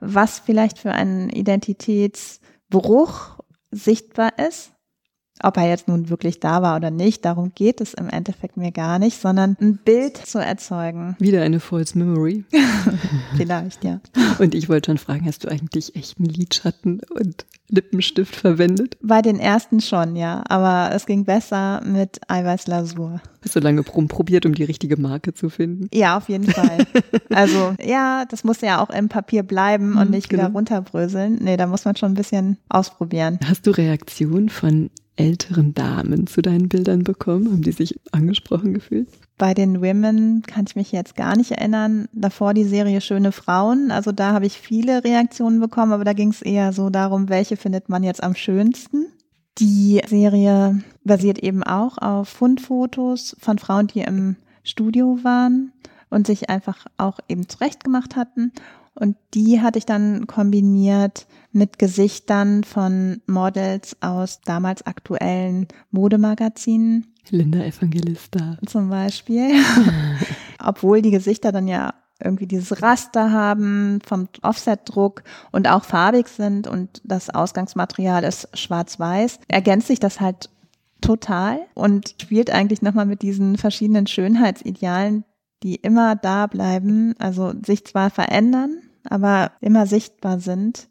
was 0.00 0.38
vielleicht 0.38 0.78
für 0.78 0.92
ein 0.92 1.28
Identitätsbruch 1.28 3.38
sichtbar 3.70 4.38
ist 4.38 4.71
ob 5.42 5.57
er 5.57 5.68
jetzt 5.68 5.88
nun 5.88 6.09
wirklich 6.09 6.40
da 6.40 6.62
war 6.62 6.76
oder 6.76 6.90
nicht, 6.90 7.24
darum 7.24 7.52
geht 7.55 7.81
es 7.81 7.94
im 7.94 8.09
Endeffekt 8.09 8.57
mir 8.57 8.72
gar 8.72 8.98
nicht, 8.98 9.20
sondern 9.20 9.57
ein 9.61 9.78
Bild 9.78 10.16
zu 10.16 10.38
erzeugen. 10.38 11.16
Wieder 11.18 11.42
eine 11.42 11.61
False 11.61 11.98
Memory. 11.98 12.44
Vielleicht, 13.37 13.85
ja. 13.85 14.00
Und 14.38 14.55
ich 14.55 14.68
wollte 14.68 14.90
schon 14.90 14.98
fragen, 14.98 15.26
hast 15.26 15.44
du 15.44 15.48
eigentlich 15.48 15.96
echten 15.96 16.24
Lidschatten 16.24 17.00
und 17.14 17.46
Lippenstift 17.68 18.37
verwendet? 18.37 18.96
Bei 19.02 19.22
den 19.22 19.40
ersten 19.40 19.81
schon, 19.81 20.14
ja. 20.14 20.44
Aber 20.48 20.94
es 20.94 21.07
ging 21.07 21.24
besser 21.24 21.83
mit 21.85 22.20
Eiweißlasur. 22.28 23.20
Bist 23.40 23.57
du 23.57 23.61
lange 23.61 23.83
probiert, 23.83 24.46
um 24.46 24.55
die 24.55 24.64
richtige 24.64 24.96
Marke 24.96 25.33
zu 25.33 25.48
finden? 25.48 25.88
Ja, 25.92 26.16
auf 26.16 26.28
jeden 26.28 26.44
Fall. 26.44 26.87
also, 27.31 27.74
ja, 27.83 28.24
das 28.26 28.44
muss 28.44 28.61
ja 28.61 28.83
auch 28.83 28.90
im 28.90 29.09
Papier 29.09 29.42
bleiben 29.42 29.96
und 29.96 30.07
mhm, 30.07 30.11
nicht 30.11 30.28
genau. 30.28 30.44
wieder 30.44 30.52
runterbröseln. 30.52 31.38
Nee, 31.42 31.57
da 31.57 31.66
muss 31.66 31.85
man 31.85 31.96
schon 31.96 32.12
ein 32.12 32.16
bisschen 32.16 32.59
ausprobieren. 32.68 33.38
Hast 33.44 33.66
du 33.66 33.70
Reaktionen 33.70 34.48
von 34.48 34.90
älteren 35.16 35.75
Damen 35.75 36.27
zu 36.27 36.42
deinen 36.42 36.68
Bildern 36.68 37.05
bekommen? 37.05 37.51
Haben 37.51 37.62
die 37.62 37.72
sich 37.72 37.98
angesprochen 38.12 38.75
gefühlt? 38.75 39.09
Bei 39.38 39.55
den 39.55 39.83
Women 39.83 40.42
kann 40.42 40.66
ich 40.68 40.77
mich 40.77 40.92
jetzt 40.92 41.16
gar 41.16 41.37
nicht 41.37 41.53
erinnern. 41.53 42.09
Davor 42.12 42.55
die 42.55 42.64
Serie 42.64 43.01
Schöne 43.01 43.33
Frauen. 43.33 43.90
Also 43.90 44.12
da 44.12 44.33
habe 44.33 44.46
ich 44.46 44.55
viele 44.55 45.05
Reaktionen 45.05 45.61
bekommen, 45.61 45.92
aber 45.92 46.05
da 46.05 46.12
ging 46.12 46.31
es 46.31 46.42
eher 46.42 46.72
so 46.72 46.90
darum, 46.90 47.29
welche 47.29 47.57
findet 47.57 47.88
man 47.88 48.03
jetzt 48.03 48.22
am 48.22 48.35
schönsten. 48.35 49.07
Die 49.59 50.01
Serie 50.07 50.83
basiert 51.05 51.38
eben 51.38 51.62
auch 51.62 51.98
auf 51.98 52.29
Fundfotos 52.29 53.37
von 53.38 53.59
Frauen, 53.59 53.87
die 53.88 54.01
im 54.01 54.37
Studio 54.64 55.18
waren 55.22 55.72
und 56.09 56.27
sich 56.27 56.48
einfach 56.48 56.87
auch 56.96 57.18
eben 57.29 57.48
zurechtgemacht 57.48 58.16
hatten. 58.16 58.53
Und 58.94 59.16
die 59.35 59.61
hatte 59.61 59.78
ich 59.78 59.87
dann 59.87 60.26
kombiniert 60.26 61.26
mit 61.50 61.78
Gesichtern 61.78 62.64
von 62.64 63.22
Models 63.26 63.96
aus 64.00 64.40
damals 64.44 64.85
aktuellen 64.87 65.66
Modemagazinen. 65.90 67.07
Linda 67.31 67.61
Evangelista. 67.61 68.59
Zum 68.66 68.90
Beispiel. 68.90 69.52
Obwohl 70.62 71.02
die 71.02 71.11
Gesichter 71.11 71.52
dann 71.52 71.68
ja 71.68 71.94
irgendwie 72.22 72.46
dieses 72.46 72.83
Raster 72.83 73.33
haben 73.33 74.00
vom 74.07 74.28
Offset-Druck 74.42 75.22
und 75.50 75.68
auch 75.68 75.85
farbig 75.85 76.28
sind 76.28 76.66
und 76.66 77.00
das 77.05 77.31
Ausgangsmaterial 77.31 78.24
ist 78.24 78.48
schwarz-weiß, 78.57 79.40
ergänzt 79.48 79.88
sich 79.88 79.98
das 80.00 80.20
halt 80.20 80.48
total 81.00 81.61
und 81.74 82.14
spielt 82.20 82.50
eigentlich 82.50 82.81
nochmal 82.81 83.07
mit 83.07 83.22
diesen 83.22 83.59
verschiedenen 83.59 84.07
Schönheitsidealen, 84.07 85.24
die 85.62 85.77
immer 85.77 86.16
da 86.16 86.46
bleiben, 86.46 87.14
also 87.18 87.53
sich 87.64 87.85
zwar 87.85 88.11
verändern, 88.11 88.83
aber 89.09 89.53
immer 89.61 89.87
sichtbar 89.87 90.40
sind 90.40 90.88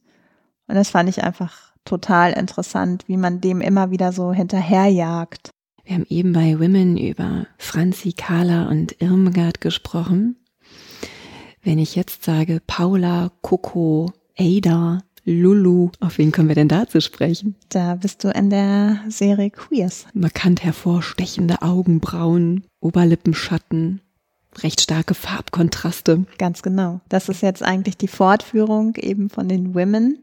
und 0.72 0.76
das 0.76 0.90
fand 0.90 1.10
ich 1.10 1.22
einfach 1.22 1.74
total 1.84 2.32
interessant, 2.32 3.04
wie 3.08 3.18
man 3.18 3.42
dem 3.42 3.60
immer 3.60 3.92
wieder 3.92 4.14
so 4.14 4.32
hinterherjagt. 4.32 5.50
Wir 5.84 5.96
haben 5.96 6.06
eben 6.08 6.32
bei 6.32 6.58
Women 6.62 6.96
über 6.96 7.46
Franzi, 7.58 8.14
Carla 8.14 8.70
und 8.70 9.02
Irmgard 9.02 9.60
gesprochen. 9.60 10.38
Wenn 11.62 11.78
ich 11.78 11.98
jetzt 11.98 12.24
sage 12.24 12.62
Paula, 12.66 13.34
Coco, 13.42 14.14
Ada, 14.40 15.04
Lulu, 15.26 15.90
auf 16.00 16.18
wen 16.18 16.32
kommen 16.32 16.48
wir 16.48 16.56
denn 16.56 16.70
da 16.70 16.88
zu 16.88 17.02
sprechen? 17.02 17.58
Da 17.68 17.96
bist 17.96 18.24
du 18.24 18.30
in 18.30 18.50
der 18.50 19.02
Serie 19.10 19.50
Queers. 19.50 20.06
Markant 20.14 20.64
hervorstechende 20.64 21.62
Augenbrauen, 21.62 22.64
Oberlippenschatten, 22.80 24.00
recht 24.60 24.82
starke 24.82 25.14
Farbkontraste. 25.14 26.26
Ganz 26.38 26.62
genau. 26.62 27.02
Das 27.10 27.30
ist 27.30 27.42
jetzt 27.42 27.64
eigentlich 27.64 27.98
die 27.98 28.08
Fortführung 28.08 28.96
eben 28.96 29.30
von 29.30 29.48
den 29.48 29.74
Women 29.74 30.18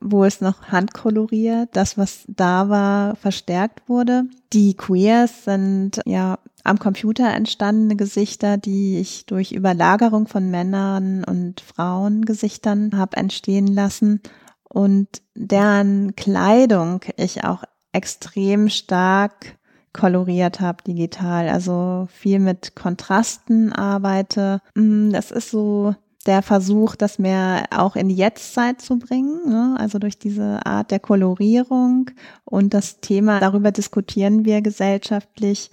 wo 0.00 0.24
es 0.24 0.40
noch 0.40 0.68
handkoloriert, 0.68 1.70
das, 1.72 1.96
was 1.96 2.24
da 2.28 2.68
war, 2.68 3.16
verstärkt 3.16 3.88
wurde. 3.88 4.24
Die 4.52 4.74
Queers 4.74 5.44
sind 5.44 6.00
ja 6.04 6.38
am 6.62 6.78
Computer 6.78 7.32
entstandene 7.32 7.96
Gesichter, 7.96 8.56
die 8.56 8.98
ich 8.98 9.26
durch 9.26 9.52
Überlagerung 9.52 10.28
von 10.28 10.50
Männern 10.50 11.24
und 11.24 11.60
Frauengesichtern 11.60 12.96
habe 12.96 13.16
entstehen 13.16 13.66
lassen 13.66 14.20
und 14.68 15.08
deren 15.34 16.16
Kleidung 16.16 17.00
ich 17.16 17.44
auch 17.44 17.64
extrem 17.92 18.68
stark 18.68 19.58
koloriert 19.94 20.60
habe 20.60 20.82
digital, 20.82 21.48
also 21.48 22.06
viel 22.12 22.40
mit 22.40 22.74
Kontrasten 22.74 23.72
arbeite. 23.72 24.60
Mm, 24.74 25.10
das 25.12 25.30
ist 25.30 25.50
so 25.50 25.94
der 26.26 26.42
Versuch, 26.42 26.96
das 26.96 27.18
mehr 27.18 27.64
auch 27.70 27.96
in 27.96 28.08
die 28.08 28.16
Jetztzeit 28.16 28.80
zu 28.80 28.98
bringen, 28.98 29.48
ne? 29.48 29.76
also 29.78 29.98
durch 29.98 30.18
diese 30.18 30.64
Art 30.66 30.90
der 30.90 30.98
Kolorierung 30.98 32.10
und 32.44 32.74
das 32.74 33.00
Thema, 33.00 33.40
darüber 33.40 33.72
diskutieren 33.72 34.44
wir 34.44 34.62
gesellschaftlich. 34.62 35.70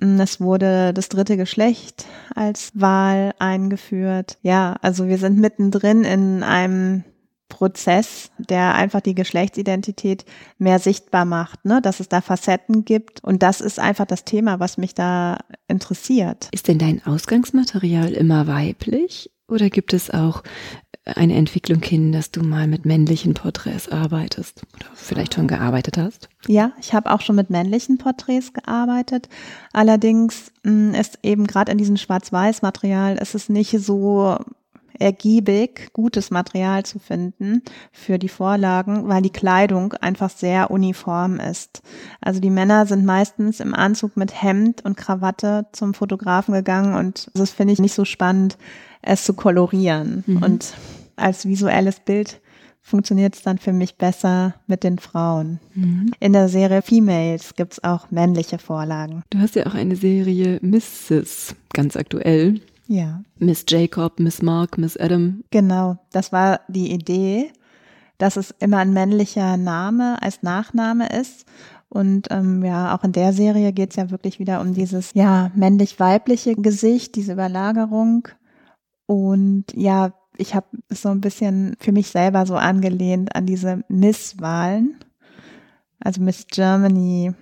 Mm, 0.00 0.20
es 0.20 0.40
wurde 0.40 0.92
das 0.94 1.08
dritte 1.08 1.36
Geschlecht 1.36 2.06
als 2.34 2.72
Wahl 2.74 3.34
eingeführt. 3.38 4.38
Ja, 4.42 4.76
also 4.80 5.06
wir 5.06 5.18
sind 5.18 5.38
mittendrin 5.38 6.04
in 6.04 6.42
einem 6.42 7.04
Prozess, 7.50 8.30
der 8.38 8.74
einfach 8.74 9.02
die 9.02 9.14
Geschlechtsidentität 9.14 10.24
mehr 10.56 10.78
sichtbar 10.78 11.26
macht, 11.26 11.66
ne? 11.66 11.82
dass 11.82 12.00
es 12.00 12.08
da 12.08 12.22
Facetten 12.22 12.86
gibt. 12.86 13.22
Und 13.22 13.42
das 13.42 13.60
ist 13.60 13.78
einfach 13.78 14.06
das 14.06 14.24
Thema, 14.24 14.58
was 14.58 14.78
mich 14.78 14.94
da 14.94 15.36
interessiert. 15.68 16.48
Ist 16.52 16.68
denn 16.68 16.78
dein 16.78 17.04
Ausgangsmaterial 17.04 18.12
immer 18.12 18.46
weiblich 18.46 19.30
oder 19.48 19.68
gibt 19.68 19.92
es 19.92 20.10
auch 20.10 20.42
eine 21.04 21.34
Entwicklung 21.34 21.82
hin, 21.82 22.12
dass 22.12 22.30
du 22.30 22.42
mal 22.42 22.66
mit 22.66 22.84
männlichen 22.84 23.34
Porträts 23.34 23.88
arbeitest 23.88 24.62
oder 24.74 24.86
vielleicht 24.94 25.34
schon 25.34 25.48
gearbeitet 25.48 25.98
hast? 25.98 26.28
Ja, 26.46 26.72
ich 26.80 26.94
habe 26.94 27.10
auch 27.10 27.20
schon 27.20 27.36
mit 27.36 27.50
männlichen 27.50 27.98
Porträts 27.98 28.52
gearbeitet. 28.52 29.28
Allerdings 29.72 30.52
mm, 30.62 30.94
ist 30.94 31.18
eben 31.22 31.46
gerade 31.46 31.72
in 31.72 31.78
diesem 31.78 31.96
Schwarz-Weiß-Material 31.96 33.16
ist 33.16 33.34
es 33.34 33.48
nicht 33.48 33.76
so 33.80 34.38
ergiebig 35.00 35.92
gutes 35.92 36.30
Material 36.30 36.84
zu 36.84 36.98
finden 36.98 37.62
für 37.90 38.18
die 38.18 38.28
Vorlagen, 38.28 39.08
weil 39.08 39.22
die 39.22 39.30
Kleidung 39.30 39.94
einfach 39.94 40.30
sehr 40.30 40.70
uniform 40.70 41.40
ist. 41.40 41.82
Also 42.20 42.40
die 42.40 42.50
Männer 42.50 42.86
sind 42.86 43.04
meistens 43.04 43.60
im 43.60 43.74
Anzug 43.74 44.16
mit 44.16 44.42
Hemd 44.42 44.84
und 44.84 44.96
Krawatte 44.96 45.66
zum 45.72 45.94
Fotografen 45.94 46.54
gegangen 46.54 46.94
und 46.94 47.30
das 47.34 47.50
finde 47.50 47.72
ich 47.72 47.78
nicht 47.80 47.94
so 47.94 48.04
spannend 48.04 48.58
es 49.02 49.24
zu 49.24 49.34
kolorieren. 49.34 50.24
Mhm. 50.26 50.42
Und 50.42 50.74
als 51.16 51.46
visuelles 51.46 52.00
Bild 52.00 52.40
funktioniert 52.82 53.34
es 53.34 53.42
dann 53.42 53.58
für 53.58 53.72
mich 53.72 53.96
besser 53.96 54.54
mit 54.66 54.84
den 54.84 54.98
Frauen. 54.98 55.60
Mhm. 55.74 56.12
In 56.18 56.32
der 56.32 56.48
Serie 56.48 56.82
Females 56.82 57.54
gibt 57.54 57.74
es 57.74 57.84
auch 57.84 58.10
männliche 58.10 58.58
Vorlagen. 58.58 59.22
Du 59.30 59.38
hast 59.38 59.54
ja 59.54 59.66
auch 59.66 59.74
eine 59.74 59.96
Serie 59.96 60.58
Mrs. 60.62 61.54
ganz 61.72 61.96
aktuell. 61.96 62.60
Ja. 62.90 63.22
Miss 63.38 63.64
Jacob, 63.68 64.18
Miss 64.18 64.42
Mark, 64.42 64.76
Miss 64.76 64.96
Adam. 64.96 65.44
Genau, 65.50 65.98
das 66.10 66.32
war 66.32 66.60
die 66.66 66.92
Idee, 66.92 67.52
dass 68.18 68.36
es 68.36 68.50
immer 68.58 68.78
ein 68.78 68.92
männlicher 68.92 69.56
Name 69.56 70.20
als 70.20 70.42
Nachname 70.42 71.08
ist. 71.08 71.46
Und 71.88 72.28
ähm, 72.30 72.64
ja, 72.64 72.96
auch 72.96 73.04
in 73.04 73.12
der 73.12 73.32
Serie 73.32 73.72
geht 73.72 73.90
es 73.90 73.96
ja 73.96 74.10
wirklich 74.10 74.40
wieder 74.40 74.60
um 74.60 74.74
dieses 74.74 75.14
ja 75.14 75.50
männlich-weibliche 75.54 76.54
Gesicht, 76.56 77.14
diese 77.14 77.32
Überlagerung 77.32 78.28
und 79.10 79.64
ja, 79.74 80.12
ich 80.36 80.54
habe 80.54 80.66
so 80.88 81.08
ein 81.08 81.20
bisschen 81.20 81.74
für 81.80 81.90
mich 81.90 82.10
selber 82.10 82.46
so 82.46 82.54
angelehnt 82.54 83.34
an 83.34 83.44
diese 83.44 83.82
Miss-Wahlen, 83.88 85.00
also 85.98 86.22
Miss 86.22 86.46
Germany 86.46 87.34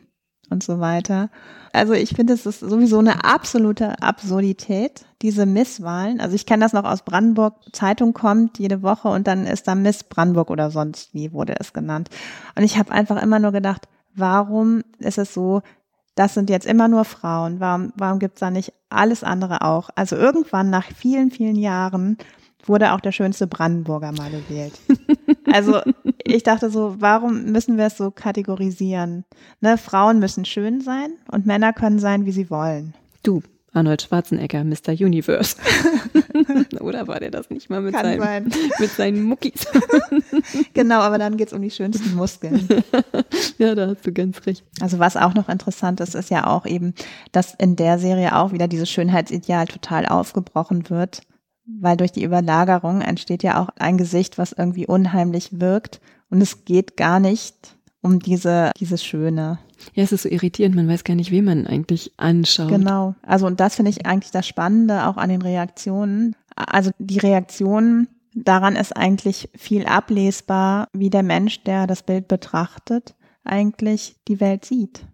und 0.50 0.62
so 0.62 0.80
weiter. 0.80 1.30
Also 1.72 1.92
ich 1.92 2.10
finde, 2.10 2.32
es 2.32 2.46
ist 2.46 2.60
sowieso 2.60 2.98
eine 2.98 3.24
absolute 3.24 4.02
Absurdität, 4.02 5.04
diese 5.22 5.46
Misswahlen. 5.46 6.20
Also 6.20 6.34
ich 6.34 6.46
kenne 6.46 6.64
das 6.64 6.72
noch 6.72 6.84
aus 6.84 7.02
Brandenburg, 7.02 7.54
Zeitung 7.72 8.12
kommt 8.12 8.58
jede 8.58 8.82
Woche 8.82 9.08
und 9.08 9.26
dann 9.26 9.46
ist 9.46 9.68
da 9.68 9.74
Miss 9.74 10.04
Brandenburg 10.04 10.50
oder 10.50 10.70
sonst 10.70 11.14
wie 11.14 11.32
wurde 11.32 11.54
es 11.58 11.72
genannt. 11.72 12.08
Und 12.56 12.64
ich 12.64 12.78
habe 12.78 12.92
einfach 12.92 13.20
immer 13.22 13.38
nur 13.38 13.52
gedacht, 13.52 13.88
warum 14.14 14.82
ist 14.98 15.18
es 15.18 15.34
so, 15.34 15.62
das 16.14 16.34
sind 16.34 16.50
jetzt 16.50 16.66
immer 16.66 16.88
nur 16.88 17.04
Frauen. 17.04 17.60
Warum, 17.60 17.92
warum 17.96 18.18
gibt's 18.18 18.40
da 18.40 18.50
nicht 18.50 18.72
alles 18.90 19.22
andere 19.22 19.62
auch? 19.62 19.90
Also 19.94 20.16
irgendwann 20.16 20.68
nach 20.70 20.86
vielen, 20.86 21.30
vielen 21.30 21.56
Jahren 21.56 22.18
wurde 22.64 22.92
auch 22.92 23.00
der 23.00 23.12
schönste 23.12 23.46
Brandenburger 23.46 24.12
mal 24.12 24.30
gewählt. 24.30 24.78
Also 25.50 25.80
ich 26.24 26.42
dachte 26.42 26.68
so, 26.68 26.96
warum 26.98 27.44
müssen 27.46 27.78
wir 27.78 27.86
es 27.86 27.96
so 27.96 28.10
kategorisieren? 28.10 29.24
Ne, 29.62 29.78
Frauen 29.78 30.18
müssen 30.18 30.44
schön 30.44 30.82
sein 30.82 31.12
und 31.32 31.46
Männer 31.46 31.72
können 31.72 31.98
sein, 31.98 32.26
wie 32.26 32.32
sie 32.32 32.50
wollen. 32.50 32.92
Du, 33.22 33.42
Arnold 33.72 34.02
Schwarzenegger, 34.02 34.64
Mr. 34.64 34.92
Universe. 34.92 35.56
Oder 36.80 37.06
war 37.08 37.20
der 37.20 37.30
das 37.30 37.48
nicht 37.48 37.70
mal 37.70 37.80
mit, 37.80 37.94
Kann 37.94 38.18
seinem, 38.18 38.50
mit 38.78 38.90
seinen 38.90 39.22
Muckis? 39.22 39.66
genau, 40.74 41.00
aber 41.00 41.16
dann 41.16 41.36
geht 41.36 41.48
es 41.48 41.54
um 41.54 41.62
die 41.62 41.70
schönsten 41.70 42.14
Muskeln. 42.14 42.68
ja, 43.58 43.74
da 43.74 43.88
hast 43.88 44.06
du 44.06 44.12
ganz 44.12 44.44
recht. 44.46 44.64
Also 44.80 44.98
was 44.98 45.16
auch 45.16 45.34
noch 45.34 45.48
interessant 45.48 46.00
ist, 46.00 46.14
ist 46.14 46.30
ja 46.30 46.46
auch 46.46 46.66
eben, 46.66 46.94
dass 47.32 47.54
in 47.54 47.76
der 47.76 47.98
Serie 47.98 48.36
auch 48.36 48.52
wieder 48.52 48.68
dieses 48.68 48.90
Schönheitsideal 48.90 49.66
total 49.66 50.06
aufgebrochen 50.06 50.90
wird 50.90 51.22
weil 51.80 51.96
durch 51.96 52.12
die 52.12 52.24
Überlagerung 52.24 53.00
entsteht 53.00 53.42
ja 53.42 53.60
auch 53.60 53.68
ein 53.78 53.98
Gesicht, 53.98 54.38
was 54.38 54.52
irgendwie 54.52 54.86
unheimlich 54.86 55.60
wirkt 55.60 56.00
und 56.30 56.40
es 56.40 56.64
geht 56.64 56.96
gar 56.96 57.20
nicht 57.20 57.76
um 58.00 58.18
diese, 58.20 58.72
dieses 58.78 59.04
Schöne. 59.04 59.58
Ja, 59.94 60.02
es 60.02 60.12
ist 60.12 60.22
so 60.22 60.28
irritierend, 60.28 60.74
man 60.74 60.88
weiß 60.88 61.04
gar 61.04 61.14
nicht, 61.14 61.30
wen 61.30 61.44
man 61.44 61.66
eigentlich 61.66 62.12
anschaut. 62.16 62.68
Genau. 62.68 63.14
Also, 63.22 63.46
und 63.46 63.60
das 63.60 63.76
finde 63.76 63.90
ich 63.90 64.06
eigentlich 64.06 64.32
das 64.32 64.46
Spannende 64.46 65.06
auch 65.06 65.16
an 65.16 65.28
den 65.28 65.42
Reaktionen. 65.42 66.34
Also, 66.56 66.90
die 66.98 67.18
Reaktionen, 67.18 68.08
daran 68.34 68.76
ist 68.76 68.96
eigentlich 68.96 69.50
viel 69.54 69.86
ablesbar, 69.86 70.88
wie 70.92 71.10
der 71.10 71.22
Mensch, 71.22 71.62
der 71.64 71.86
das 71.86 72.02
Bild 72.02 72.28
betrachtet, 72.28 73.14
eigentlich 73.44 74.16
die 74.26 74.40
Welt 74.40 74.64
sieht. 74.64 75.04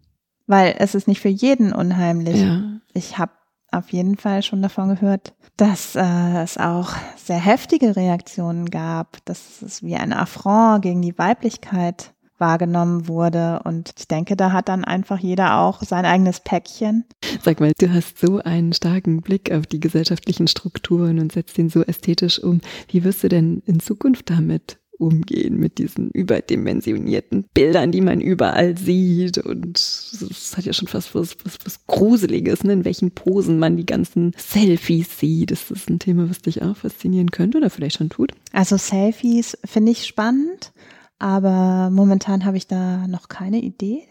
Weil 0.47 0.75
es 0.79 0.95
ist 0.95 1.09
nicht 1.09 1.21
für 1.21 1.29
jeden 1.29 1.73
unheimlich. 1.73 2.41
Ja. 2.41 2.63
Ich 2.93 3.19
habe 3.19 3.33
auf 3.79 3.91
jeden 3.91 4.17
Fall 4.17 4.43
schon 4.43 4.63
davon 4.63 4.89
gehört, 4.89 5.35
dass 5.57 5.95
äh, 5.97 6.43
es 6.43 6.59
auch 6.59 6.91
sehr 7.17 7.39
heftige 7.39 7.97
Reaktionen 7.97 8.71
gab, 8.71 9.25
dass 9.25 9.63
es 9.63 9.83
wie 9.83 9.97
ein 9.97 10.13
Affront 10.13 10.83
gegen 10.83 11.03
die 11.03 11.17
Weiblichkeit 11.19 12.15
wahrgenommen 12.39 13.09
wurde. 13.09 13.61
Und 13.65 13.95
ich 13.97 14.09
denke, 14.09 14.37
da 14.37 14.53
hat 14.53 14.69
dann 14.69 14.85
einfach 14.85 15.19
jeder 15.19 15.61
auch 15.61 15.83
sein 15.83 16.05
eigenes 16.05 16.41
Päckchen. 16.41 17.05
Sag 17.43 17.61
mal, 17.61 17.73
du 17.79 17.93
hast 17.93 18.19
so 18.19 18.39
einen 18.39 18.73
starken 18.73 19.21
Blick 19.23 19.53
auf 19.53 19.67
die 19.67 19.81
gesellschaftlichen 19.81 20.49
Strukturen 20.49 21.19
und 21.21 21.33
setzt 21.33 21.57
den 21.57 21.69
so 21.69 21.83
ästhetisch 21.83 22.43
um. 22.43 22.61
Wie 22.89 23.05
wirst 23.05 23.23
du 23.23 23.29
denn 23.29 23.63
in 23.67 23.81
Zukunft 23.81 24.31
damit 24.31 24.79
umgehen 24.99 25.59
mit 25.59 25.79
diesen 25.79 26.11
überdimensionierten 26.11 27.45
Bildern, 27.55 27.93
die 27.93 28.01
man 28.01 28.21
überall 28.21 28.77
sieht. 28.77 29.39
Und 29.39 29.77
es 29.79 30.55
hat 30.57 30.65
ja 30.65 30.73
schon 30.73 30.89
fast 30.89 31.15
was, 31.15 31.37
was, 31.45 31.59
was 31.65 31.87
Gruseliges, 31.87 32.65
ne? 32.65 32.73
in 32.75 32.85
welchen 32.85 33.11
Posen 33.11 33.59
man 33.59 33.77
die 33.77 33.87
ganzen 33.87 34.33
Selfies 34.37 35.19
sieht. 35.19 35.51
Ist 35.51 35.71
das 35.71 35.89
ein 35.89 35.99
Thema, 35.99 36.31
was 36.31 36.41
dich 36.41 36.63
auch 36.63 36.77
faszinieren 36.77 37.31
könnte 37.31 37.59
oder 37.59 37.71
vielleicht 37.71 37.99
schon 37.99 38.11
tut? 38.11 38.33
Also 38.53 38.77
Selfies 38.77 39.59
finde 39.65 39.93
ich 39.93 40.07
spannend. 40.07 40.73
Aber 41.19 41.91
momentan 41.91 42.45
habe 42.45 42.57
ich 42.57 42.67
da 42.67 43.07
noch 43.07 43.29
keine 43.29 43.61
Idee, 43.61 44.03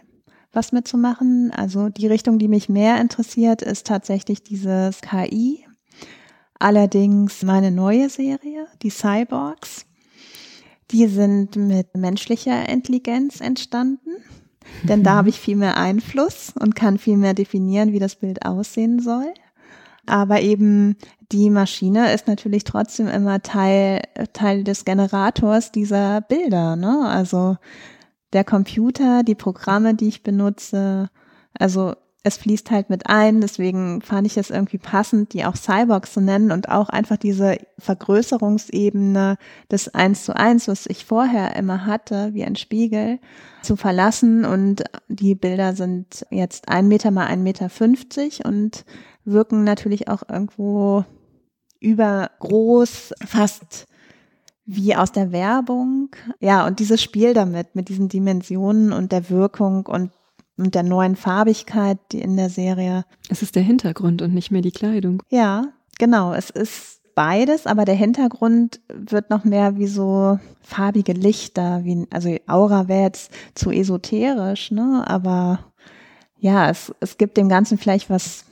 was 0.51 0.71
mitzumachen. 0.71 1.51
Also 1.51 1.89
die 1.89 2.07
Richtung, 2.07 2.39
die 2.39 2.47
mich 2.47 2.69
mehr 2.69 2.99
interessiert, 2.99 3.61
ist 3.61 3.87
tatsächlich 3.87 4.43
dieses 4.43 5.01
KI. 5.01 5.65
Allerdings 6.59 7.43
meine 7.43 7.71
neue 7.71 8.09
Serie, 8.09 8.67
die 8.81 8.89
Cyborgs. 8.89 9.85
Die 10.93 11.07
sind 11.07 11.55
mit 11.55 11.95
menschlicher 11.97 12.69
Intelligenz 12.69 13.41
entstanden. 13.41 14.11
Denn 14.83 15.03
da 15.03 15.15
habe 15.15 15.29
ich 15.29 15.39
viel 15.39 15.55
mehr 15.55 15.77
Einfluss 15.77 16.53
und 16.57 16.75
kann 16.75 16.97
viel 16.97 17.17
mehr 17.17 17.33
definieren, 17.33 17.91
wie 17.91 17.99
das 17.99 18.15
Bild 18.15 18.45
aussehen 18.45 18.99
soll. 18.99 19.33
Aber 20.05 20.41
eben 20.41 20.95
die 21.31 21.49
Maschine 21.49 22.13
ist 22.13 22.27
natürlich 22.27 22.63
trotzdem 22.63 23.07
immer 23.07 23.41
Teil, 23.41 24.01
Teil 24.33 24.63
des 24.63 24.85
Generators 24.85 25.71
dieser 25.71 26.21
Bilder. 26.21 26.75
Ne? 26.75 27.07
Also 27.07 27.57
der 28.33 28.43
Computer, 28.43 29.23
die 29.23 29.35
Programme, 29.35 29.95
die 29.95 30.09
ich 30.09 30.23
benutze. 30.23 31.09
Also 31.57 31.95
es 32.25 32.37
fließt 32.37 32.71
halt 32.71 32.89
mit 32.89 33.07
ein, 33.07 33.41
deswegen 33.41 34.01
fand 34.01 34.25
ich 34.25 34.37
es 34.37 34.49
irgendwie 34.49 34.77
passend, 34.77 35.33
die 35.33 35.43
auch 35.43 35.57
Cyborgs 35.57 36.13
zu 36.13 36.21
nennen 36.21 36.51
und 36.51 36.69
auch 36.69 36.87
einfach 36.87 37.17
diese 37.17 37.57
Vergrößerungsebene 37.79 39.37
des 39.69 39.93
Eins 39.93 40.23
zu 40.23 40.33
Eins, 40.33 40.69
was 40.69 40.85
ich 40.85 41.03
vorher 41.03 41.55
immer 41.57 41.85
hatte, 41.85 42.33
wie 42.33 42.45
ein 42.45 42.55
Spiegel, 42.55 43.19
zu 43.61 43.75
verlassen 43.75 44.45
und 44.45 44.83
die 45.09 45.35
Bilder 45.35 45.73
sind 45.73 46.25
jetzt 46.29 46.69
ein 46.69 46.87
Meter 46.87 47.11
mal 47.11 47.27
ein 47.27 47.43
Meter 47.43 47.69
fünfzig 47.69 48.45
und 48.45 48.85
wirken 49.25 49.63
natürlich 49.65 50.07
auch 50.07 50.23
irgendwo 50.27 51.03
übergroß, 51.81 53.13
fast 53.25 53.85
wie 54.65 54.95
aus 54.95 55.11
der 55.11 55.33
Werbung. 55.33 56.15
Ja, 56.39 56.65
und 56.65 56.79
dieses 56.79 57.01
Spiel 57.01 57.33
damit, 57.33 57.75
mit 57.75 57.89
diesen 57.89 58.07
Dimensionen 58.07 58.93
und 58.93 59.11
der 59.11 59.29
Wirkung 59.29 59.85
und, 59.85 60.11
und 60.57 60.75
der 60.75 60.83
neuen 60.83 61.15
Farbigkeit 61.15 61.97
die 62.11 62.21
in 62.21 62.37
der 62.37 62.49
Serie. 62.49 63.05
Es 63.29 63.41
ist 63.41 63.55
der 63.55 63.63
Hintergrund 63.63 64.21
und 64.21 64.33
nicht 64.33 64.51
mehr 64.51 64.61
die 64.61 64.71
Kleidung. 64.71 65.23
Ja, 65.29 65.69
genau. 65.97 66.33
Es 66.33 66.49
ist 66.49 67.01
beides, 67.15 67.67
aber 67.67 67.85
der 67.85 67.95
Hintergrund 67.95 68.81
wird 68.89 69.29
noch 69.29 69.43
mehr 69.43 69.77
wie 69.77 69.87
so 69.87 70.39
farbige 70.61 71.13
Lichter, 71.13 71.83
wie, 71.83 72.07
also 72.11 72.35
Aura 72.47 72.87
wäre 72.87 73.03
jetzt 73.03 73.31
zu 73.55 73.71
esoterisch, 73.71 74.71
ne? 74.71 75.03
Aber 75.05 75.59
ja, 76.39 76.69
es, 76.69 76.93
es 76.99 77.17
gibt 77.17 77.37
dem 77.37 77.49
Ganzen 77.49 77.77
vielleicht 77.77 78.09
was 78.09 78.45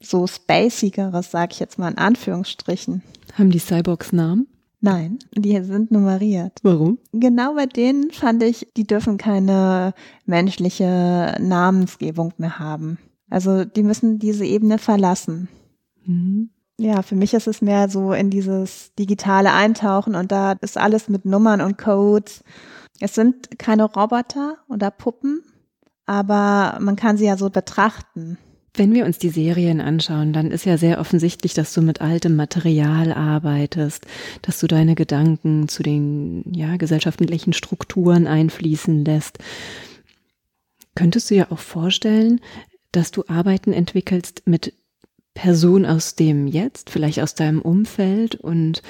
so 0.00 0.26
spacigeres, 0.26 1.30
sag 1.30 1.52
ich 1.52 1.60
jetzt 1.60 1.78
mal 1.78 1.90
in 1.90 1.98
Anführungsstrichen. 1.98 3.02
Haben 3.34 3.50
die 3.50 3.58
Cyborgs 3.58 4.12
Namen? 4.12 4.46
Nein, 4.80 5.18
die 5.34 5.60
sind 5.62 5.90
nummeriert. 5.90 6.60
Warum? 6.62 6.98
Genau 7.12 7.54
bei 7.54 7.66
denen 7.66 8.10
fand 8.12 8.42
ich, 8.42 8.68
die 8.76 8.86
dürfen 8.86 9.18
keine 9.18 9.92
menschliche 10.24 11.36
Namensgebung 11.40 12.32
mehr 12.38 12.58
haben. 12.58 12.98
Also 13.28 13.64
die 13.64 13.82
müssen 13.82 14.18
diese 14.18 14.44
Ebene 14.44 14.78
verlassen. 14.78 15.48
Mhm. 16.04 16.50
Ja, 16.80 17.02
für 17.02 17.16
mich 17.16 17.34
ist 17.34 17.48
es 17.48 17.60
mehr 17.60 17.88
so 17.88 18.12
in 18.12 18.30
dieses 18.30 18.94
digitale 18.94 19.52
Eintauchen 19.52 20.14
und 20.14 20.30
da 20.30 20.52
ist 20.60 20.78
alles 20.78 21.08
mit 21.08 21.24
Nummern 21.24 21.60
und 21.60 21.76
Codes. 21.76 22.44
Es 23.00 23.16
sind 23.16 23.58
keine 23.58 23.84
Roboter 23.84 24.58
oder 24.68 24.92
Puppen, 24.92 25.42
aber 26.06 26.78
man 26.80 26.94
kann 26.94 27.16
sie 27.16 27.26
ja 27.26 27.36
so 27.36 27.50
betrachten. 27.50 28.38
Wenn 28.78 28.94
wir 28.94 29.06
uns 29.06 29.18
die 29.18 29.30
Serien 29.30 29.80
anschauen, 29.80 30.32
dann 30.32 30.52
ist 30.52 30.64
ja 30.64 30.78
sehr 30.78 31.00
offensichtlich, 31.00 31.52
dass 31.52 31.74
du 31.74 31.82
mit 31.82 32.00
altem 32.00 32.36
Material 32.36 33.12
arbeitest, 33.12 34.06
dass 34.42 34.60
du 34.60 34.68
deine 34.68 34.94
Gedanken 34.94 35.66
zu 35.66 35.82
den 35.82 36.44
ja, 36.54 36.76
gesellschaftlichen 36.76 37.52
Strukturen 37.52 38.28
einfließen 38.28 39.04
lässt. 39.04 39.38
Könntest 40.94 41.28
du 41.28 41.34
ja 41.34 41.50
auch 41.50 41.58
vorstellen, 41.58 42.40
dass 42.92 43.10
du 43.10 43.24
Arbeiten 43.26 43.72
entwickelst 43.72 44.42
mit 44.46 44.72
Personen 45.34 45.84
aus 45.84 46.14
dem 46.14 46.46
Jetzt, 46.46 46.90
vielleicht 46.90 47.20
aus 47.20 47.34
deinem 47.34 47.60
Umfeld 47.60 48.36
und 48.36 48.82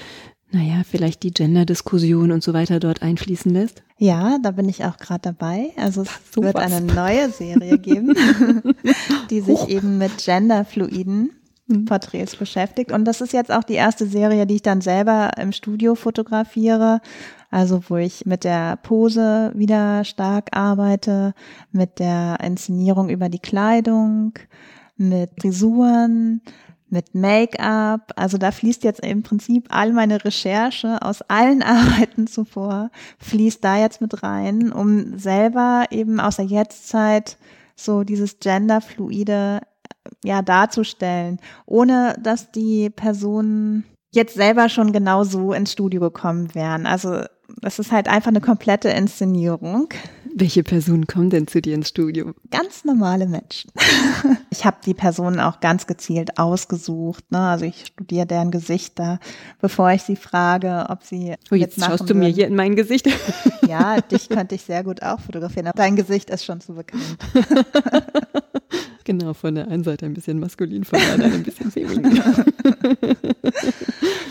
naja, 0.51 0.83
vielleicht 0.89 1.23
die 1.23 1.33
Gender-Diskussion 1.33 2.33
und 2.33 2.43
so 2.43 2.55
weiter 2.55 2.81
dort 2.81 3.03
einfließen 3.03 3.53
lässt? 3.53 3.83
Ja, 3.99 4.39
da 4.43 4.53
bin 4.53 4.69
ich 4.69 4.85
auch 4.85 4.97
gerade 4.97 5.21
dabei. 5.21 5.71
Also 5.77 6.03
es 6.03 6.11
so 6.33 6.43
wird 6.43 6.55
was. 6.55 6.73
eine 6.73 6.81
neue 6.87 7.31
Serie 7.31 7.79
geben, 7.79 8.15
die 9.31 9.41
sich 9.41 9.59
oh. 9.59 9.67
eben 9.67 9.99
mit 9.99 10.25
genderfluiden 10.25 11.33
mhm. 11.67 11.85
Porträts 11.85 12.37
beschäftigt. 12.37 12.93
Und 12.93 13.05
das 13.05 13.21
ist 13.21 13.33
jetzt 13.33 13.53
auch 13.53 13.65
die 13.65 13.75
erste 13.75 14.07
Serie, 14.07 14.47
die 14.47 14.57
ich 14.57 14.63
dann 14.63 14.81
selber 14.81 15.33
im 15.39 15.53
Studio 15.53 15.95
fotografiere. 15.95 17.01
Also 17.51 17.83
wo 17.89 17.97
ich 17.97 18.27
mit 18.27 18.45
der 18.45 18.77
Pose 18.77 19.53
wieder 19.55 20.05
stark 20.05 20.57
arbeite, 20.57 21.35
mit 21.73 21.99
der 21.99 22.39
Inszenierung 22.43 23.09
über 23.09 23.29
die 23.29 23.39
Kleidung, 23.39 24.35
mit 24.97 25.31
Frisuren, 25.41 26.43
mit 26.91 27.15
Make-up. 27.15 28.13
Also 28.17 28.39
da 28.39 28.51
fließt 28.51 28.85
jetzt 28.85 29.01
im 29.01 29.23
Prinzip 29.23 29.67
all 29.71 29.93
meine 29.93 30.25
Recherche 30.25 31.03
aus 31.03 31.23
allen 31.23 31.63
Arbeiten 31.65 32.27
zuvor, 32.27 32.91
fließt 33.19 33.63
da 33.63 33.79
jetzt 33.79 34.01
mit 34.01 34.23
rein, 34.23 34.73
um 34.73 35.19
selber 35.19 35.87
eben 35.91 36.21
aus 36.21 36.37
der 36.37 36.47
Jetztzeit 36.47 37.37
so 37.77 38.03
dieses 38.05 38.41
genderfluide 38.41 39.61
ja 40.25 40.43
darzustellen, 40.43 41.39
ohne 41.67 42.17
dass 42.21 42.51
die 42.51 42.91
Personen 42.91 43.85
jetzt 44.11 44.35
selber 44.35 44.69
schon 44.69 44.93
genau 44.93 45.25
so 45.25 45.53
ins 45.53 45.73
Studio 45.73 46.01
gekommen 46.01 46.55
wären. 46.55 46.87
Also 46.87 47.23
das 47.61 47.79
ist 47.79 47.93
halt 47.93 48.09
einfach 48.09 48.29
eine 48.29 48.41
komplette 48.41 48.89
Inszenierung. 48.89 49.89
Welche 50.41 50.63
Personen 50.63 51.09
kommen 51.09 51.31
denn 51.31 51.49
zu 51.49 51.61
dir 51.61 51.75
ins 51.75 51.89
Studio? 51.89 52.33
Ganz 52.53 52.85
normale 52.85 53.27
Menschen. 53.27 53.73
ich 54.51 54.65
habe 54.65 54.77
die 54.87 54.95
Personen 54.95 55.41
auch 55.41 55.59
ganz 55.59 55.89
gezielt 55.89 56.39
ausgesucht. 56.39 57.25
Ne? 57.33 57.41
Also 57.41 57.65
ich 57.65 57.87
studiere 57.87 58.25
deren 58.25 58.53
Gesichter, 58.53 59.19
bevor 59.61 59.91
ich 59.91 60.03
sie 60.03 60.15
frage, 60.15 60.87
ob 60.91 61.03
sie. 61.03 61.35
Oh, 61.51 61.57
jetzt 61.57 61.81
schaust 61.81 62.05
du 62.05 62.11
würden. 62.11 62.21
mir 62.21 62.29
hier 62.29 62.47
in 62.47 62.55
mein 62.55 62.77
Gesicht. 62.77 63.09
ja, 63.67 64.01
dich 64.01 64.29
könnte 64.29 64.55
ich 64.55 64.63
sehr 64.63 64.85
gut 64.85 65.03
auch 65.03 65.19
fotografieren, 65.19 65.67
aber 65.67 65.79
dein 65.79 65.97
Gesicht 65.97 66.31
ist 66.31 66.45
schon 66.45 66.61
zu 66.61 66.75
bekannt. 66.75 67.19
genau, 69.05 69.35
von 69.35 69.57
der 69.57 69.67
einen 69.67 69.83
Seite 69.83 70.07
ein 70.07 70.15
bisschen 70.15 70.39
maskulin, 70.39 70.85
von 70.85 71.01
der 71.01 71.15
anderen 71.15 71.33
ein 71.33 71.43
bisschen 71.43 71.73
feminin. 71.73 72.23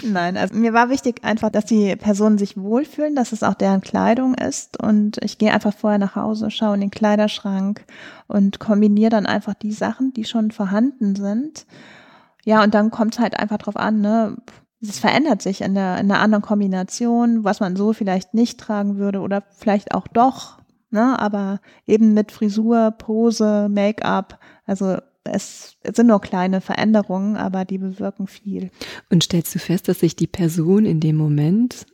Nein, 0.07 0.37
also 0.37 0.55
mir 0.55 0.73
war 0.73 0.89
wichtig 0.89 1.23
einfach, 1.23 1.49
dass 1.49 1.65
die 1.65 1.95
Personen 1.95 2.37
sich 2.37 2.57
wohlfühlen, 2.57 3.15
dass 3.15 3.31
es 3.31 3.43
auch 3.43 3.55
deren 3.55 3.81
Kleidung 3.81 4.35
ist 4.35 4.81
und 4.81 5.17
ich 5.23 5.37
gehe 5.37 5.53
einfach 5.53 5.73
vorher 5.73 5.99
nach 5.99 6.15
Hause, 6.15 6.49
schaue 6.49 6.75
in 6.75 6.81
den 6.81 6.91
Kleiderschrank 6.91 7.83
und 8.27 8.59
kombiniere 8.59 9.09
dann 9.09 9.25
einfach 9.25 9.53
die 9.53 9.71
Sachen, 9.71 10.13
die 10.13 10.23
schon 10.23 10.51
vorhanden 10.51 11.15
sind. 11.15 11.65
Ja, 12.45 12.63
und 12.63 12.73
dann 12.73 12.91
kommt 12.91 13.15
es 13.15 13.19
halt 13.19 13.37
einfach 13.37 13.57
drauf 13.57 13.75
an, 13.75 13.99
ne? 14.01 14.37
Es 14.81 14.99
verändert 14.99 15.41
sich 15.41 15.61
in 15.61 15.73
der, 15.73 15.97
in 15.97 16.11
einer 16.11 16.21
anderen 16.21 16.43
Kombination, 16.43 17.43
was 17.43 17.59
man 17.59 17.75
so 17.75 17.93
vielleicht 17.93 18.33
nicht 18.33 18.59
tragen 18.59 18.97
würde 18.97 19.19
oder 19.19 19.43
vielleicht 19.49 19.93
auch 19.93 20.07
doch, 20.07 20.59
ne? 20.89 21.19
Aber 21.19 21.59
eben 21.85 22.13
mit 22.13 22.31
Frisur, 22.31 22.91
Pose, 22.91 23.67
Make-up, 23.69 24.39
also 24.65 24.97
es 25.31 25.77
sind 25.95 26.07
nur 26.07 26.21
kleine 26.21 26.61
Veränderungen, 26.61 27.37
aber 27.37 27.65
die 27.65 27.77
bewirken 27.77 28.27
viel. 28.27 28.71
Und 29.09 29.23
stellst 29.23 29.53
du 29.55 29.59
fest, 29.59 29.87
dass 29.87 29.99
sich 29.99 30.15
die 30.15 30.27
Person 30.27 30.85
in 30.85 30.99
dem 30.99 31.15
Moment 31.15 31.85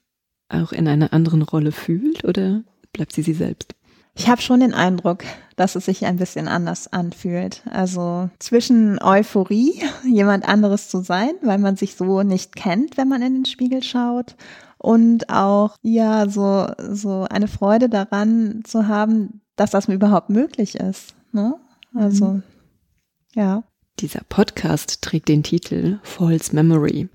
auch 0.50 0.72
in 0.72 0.88
einer 0.88 1.14
anderen 1.14 1.42
Rolle 1.42 1.72
fühlt 1.72 2.24
oder 2.24 2.64
bleibt 2.92 3.14
sie 3.14 3.24
sie 3.24 3.34
selbst? 3.34 3.76
Ich 4.16 4.30
habe 4.30 4.42
schon 4.42 4.60
den 4.60 4.76
Eindruck, 4.76 5.24
dass 5.56 5.76
es 5.76 5.86
sich 5.86 6.06
ein 6.06 6.18
bisschen 6.18 6.48
anders 6.48 6.92
anfühlt. 6.94 7.64
Also 7.72 8.30
zwischen 8.38 9.02
Euphorie, 9.02 9.82
jemand 10.06 10.48
anderes 10.48 10.90
zu 10.90 11.02
sein, 11.02 11.32
weil 11.42 11.58
man 11.58 11.76
sich 11.76 11.96
so 11.96 12.22
nicht 12.22 12.56
kennt, 12.56 12.98
wenn 12.98 13.08
man 13.08 13.24
in 13.24 13.34
den 13.34 13.46
Spiegel 13.46 13.82
schaut, 13.82 14.36
und 14.84 15.30
auch 15.30 15.78
ja 15.82 16.28
so 16.28 16.68
so 16.78 17.26
eine 17.30 17.48
Freude 17.48 17.88
daran 17.88 18.64
zu 18.66 18.90
haben, 18.90 19.42
dass 19.56 19.72
das 19.72 19.88
überhaupt 19.88 20.30
möglich 20.30 20.76
ist. 20.76 21.16
Ne? 21.32 21.56
Also 21.96 22.26
mhm. 22.26 22.44
Ja. 23.36 23.64
Dieser 24.00 24.22
Podcast 24.28 25.02
trägt 25.02 25.30
den 25.30 25.44
Titel 25.44 26.00
False 26.04 26.54
Memory. 26.56 27.10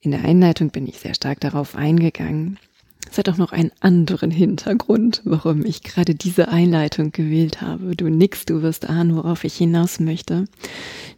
In 0.00 0.12
der 0.12 0.24
Einleitung 0.24 0.70
bin 0.70 0.86
ich 0.86 1.00
sehr 1.00 1.14
stark 1.14 1.40
darauf 1.40 1.74
eingegangen. 1.74 2.58
Es 3.10 3.18
hat 3.18 3.28
auch 3.28 3.36
noch 3.36 3.52
einen 3.52 3.72
anderen 3.80 4.30
Hintergrund, 4.30 5.22
warum 5.24 5.64
ich 5.64 5.82
gerade 5.82 6.14
diese 6.14 6.48
Einleitung 6.48 7.12
gewählt 7.12 7.60
habe. 7.60 7.96
Du 7.96 8.08
nickst, 8.08 8.50
du 8.50 8.62
wirst 8.62 8.88
ahnen, 8.88 9.16
worauf 9.16 9.44
ich 9.44 9.54
hinaus 9.56 10.00
möchte. 10.00 10.46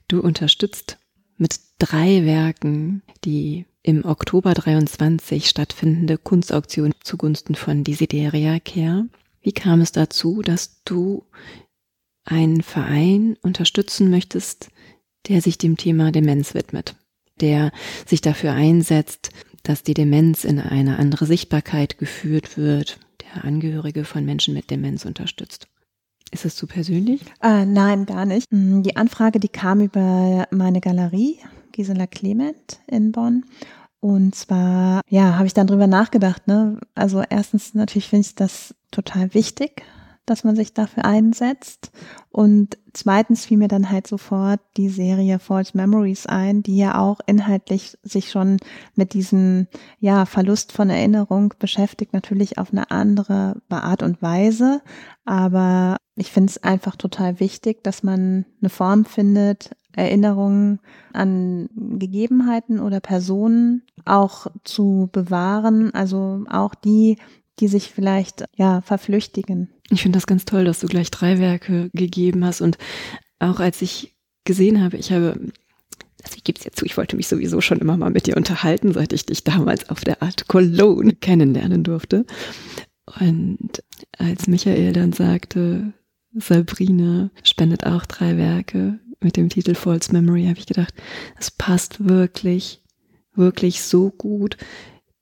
Du 0.09 0.20
unterstützt 0.20 0.99
mit 1.37 1.59
drei 1.78 2.24
Werken 2.24 3.03
die 3.24 3.66
im 3.82 4.05
Oktober 4.05 4.55
23 4.55 5.49
stattfindende 5.49 6.18
Kunstauktion 6.18 6.93
zugunsten 7.03 7.55
von 7.55 7.84
Desideria 7.84 8.59
Care. 8.61 9.07
Wie 9.43 9.53
kam 9.53 9.80
es 9.80 9.93
dazu, 9.93 10.43
dass 10.43 10.82
du 10.84 11.24
einen 12.27 12.62
Verein 12.62 13.37
unterstützen 13.43 14.11
möchtest, 14.11 14.68
der 15.29 15.41
sich 15.41 15.59
dem 15.59 15.77
Thema 15.77 16.12
Demenz 16.12 16.55
widmet, 16.55 16.97
der 17.41 17.72
sich 18.05 18.20
dafür 18.20 18.53
einsetzt, 18.53 19.31
dass 19.62 19.83
die 19.83 19.95
Demenz 19.95 20.45
in 20.45 20.61
eine 20.61 20.99
andere 20.99 21.27
Sichtbarkeit 21.27 21.99
geführt 21.99 22.57
wird, 22.57 23.01
der 23.22 23.45
Angehörige 23.45 24.05
von 24.05 24.24
Menschen 24.24 24.55
mit 24.55 24.70
Demenz 24.70 25.05
unterstützt. 25.05 25.66
Ist 26.33 26.45
es 26.45 26.57
zu 26.57 26.66
persönlich? 26.66 27.22
Äh, 27.43 27.64
nein, 27.64 28.05
gar 28.05 28.27
nicht. 28.27 28.47
Mm, 28.51 28.83
die 28.83 28.97
Anfrage, 28.97 29.41
die 29.41 29.49
kam 29.49 29.81
über 29.81 30.47
meine 30.51 30.81
Galerie, 30.81 31.39
Gisela 31.72 32.07
Clement 32.07 32.81
in 32.87 33.12
Bonn. 33.12 33.45
Und 34.01 34.35
zwar, 34.35 35.01
ja, 35.09 35.37
habe 35.37 35.47
ich 35.47 35.55
dann 35.55 35.66
drüber 35.66 35.87
nachgedacht. 35.87 36.47
Ne? 36.47 36.79
Also 36.95 37.22
erstens 37.29 37.74
natürlich 37.74 38.09
finde 38.09 38.27
ich 38.27 38.35
das 38.35 38.74
total 38.91 39.35
wichtig, 39.35 39.83
dass 40.27 40.45
man 40.45 40.57
sich 40.57 40.74
dafür 40.74 41.05
einsetzt. 41.05 41.91
Und 42.31 42.77
zweitens 42.93 43.47
fiel 43.47 43.59
mir 43.59 43.68
dann 43.68 43.91
halt 43.91 44.07
sofort 44.07 44.61
die 44.77 44.89
Serie 44.89 45.39
False 45.39 45.77
Memories 45.77 46.27
ein, 46.27 46.62
die 46.62 46.77
ja 46.77 46.99
auch 46.99 47.20
inhaltlich 47.27 47.97
sich 48.03 48.31
schon 48.31 48.59
mit 48.95 49.14
diesem 49.14 49.68
ja, 50.01 50.27
Verlust 50.27 50.72
von 50.72 50.91
Erinnerung 50.91 51.55
beschäftigt, 51.59 52.12
natürlich 52.12 52.59
auf 52.59 52.72
eine 52.72 52.91
andere 52.91 53.62
Art 53.70 54.03
und 54.03 54.20
Weise. 54.20 54.83
Aber 55.24 55.97
ich 56.16 56.33
finde 56.33 56.51
es 56.51 56.62
einfach 56.62 56.97
total 56.97 57.41
wichtig, 57.41 57.83
dass 57.85 58.03
man 58.03 58.45
eine 58.61 58.70
Form 58.70 59.05
findet, 59.05 59.70
Erinnerungen 59.97 60.81
an 61.12 61.68
Gegebenheiten 61.74 62.81
oder 62.81 63.01
Personen 63.01 63.83
auch 64.05 64.47
zu 64.62 65.09
bewahren, 65.11 65.93
also 65.95 66.45
auch 66.51 66.74
die, 66.74 67.16
die 67.61 67.68
sich 67.68 67.90
vielleicht 67.90 68.44
ja 68.57 68.80
verflüchtigen. 68.82 69.70
Ich 69.90 70.02
finde 70.02 70.16
das 70.16 70.26
ganz 70.26 70.44
toll, 70.44 70.64
dass 70.64 70.80
du 70.80 70.86
gleich 70.86 71.11
drei 71.11 71.38
Werke 71.38 71.90
gegeben 71.92 72.44
hast 72.44 72.61
und 72.61 72.78
auch 73.38 73.61
als 73.61 73.82
ich 73.82 74.16
gesehen 74.44 74.82
habe, 74.82 74.96
ich 74.96 75.12
habe 75.12 75.52
also 76.26 76.36
ich 76.36 76.44
gebe 76.44 76.59
es 76.59 76.64
ja 76.64 76.72
zu, 76.72 76.84
ich 76.84 76.96
wollte 76.96 77.14
mich 77.14 77.28
sowieso 77.28 77.61
schon 77.61 77.78
immer 77.78 77.96
mal 77.96 78.11
mit 78.11 78.26
dir 78.26 78.36
unterhalten, 78.36 78.92
seit 78.92 79.12
ich 79.12 79.26
dich 79.26 79.44
damals 79.44 79.88
auf 79.90 80.00
der 80.00 80.22
Art 80.22 80.48
Cologne 80.48 81.14
kennenlernen 81.14 81.84
durfte. 81.84 82.26
Und 83.20 83.82
als 84.18 84.48
Michael 84.48 84.92
dann 84.92 85.12
sagte, 85.12 85.92
Sabrina 86.34 87.30
spendet 87.44 87.86
auch 87.86 88.04
drei 88.07 88.36
Werke 88.36 88.98
mit 89.20 89.36
dem 89.36 89.48
Titel 89.48 89.74
False 89.74 90.12
Memory, 90.12 90.46
habe 90.46 90.59
ich 90.59 90.66
gedacht, 90.66 90.94
es 91.38 91.50
passt 91.50 92.09
wirklich, 92.09 92.82
wirklich 93.34 93.82
so 93.82 94.11
gut, 94.11 94.57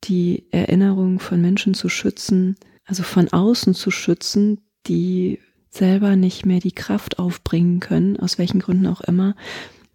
die 0.05 0.47
Erinnerung 0.51 1.19
von 1.19 1.41
Menschen 1.41 1.75
zu 1.75 1.89
schützen, 1.89 2.57
also 2.85 3.03
von 3.03 3.29
außen 3.29 3.75
zu 3.75 3.91
schützen, 3.91 4.61
die 4.87 5.39
selber 5.71 6.17
nicht 6.17 6.47
mehr 6.47 6.61
die 6.61 6.73
Kraft 6.73 7.19
aufbringen 7.19 7.81
können, 7.81 8.19
aus 8.19 8.39
welchen 8.39 8.61
Gründen 8.61 8.87
auch 8.87 9.01
immer, 9.01 9.35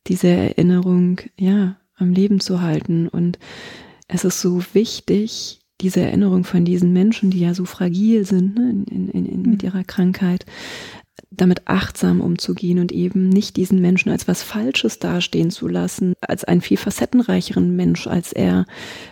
diese 0.07 0.27
Erinnerung, 0.27 1.21
ja, 1.37 1.77
am 1.95 2.11
Leben 2.11 2.39
zu 2.39 2.61
halten. 2.61 3.07
Und 3.07 3.39
es 4.07 4.25
ist 4.25 4.41
so 4.41 4.63
wichtig, 4.73 5.59
diese 5.81 6.01
Erinnerung 6.01 6.43
von 6.43 6.65
diesen 6.65 6.91
Menschen, 6.91 7.29
die 7.31 7.39
ja 7.39 7.53
so 7.53 7.65
fragil 7.65 8.25
sind 8.25 8.55
ne, 8.55 8.69
in, 8.89 9.09
in, 9.09 9.25
in, 9.25 9.41
mit 9.43 9.61
mhm. 9.61 9.67
ihrer 9.67 9.83
Krankheit, 9.83 10.45
damit 11.31 11.67
achtsam 11.67 12.21
umzugehen 12.21 12.79
und 12.79 12.91
eben 12.91 13.29
nicht 13.29 13.57
diesen 13.57 13.81
Menschen 13.81 14.11
als 14.11 14.27
was 14.27 14.43
Falsches 14.43 14.99
dastehen 14.99 15.51
zu 15.51 15.67
lassen, 15.67 16.13
als 16.21 16.43
einen 16.43 16.61
viel 16.61 16.77
facettenreicheren 16.77 17.75
Mensch, 17.75 18.07
als 18.07 18.33
er 18.33 18.65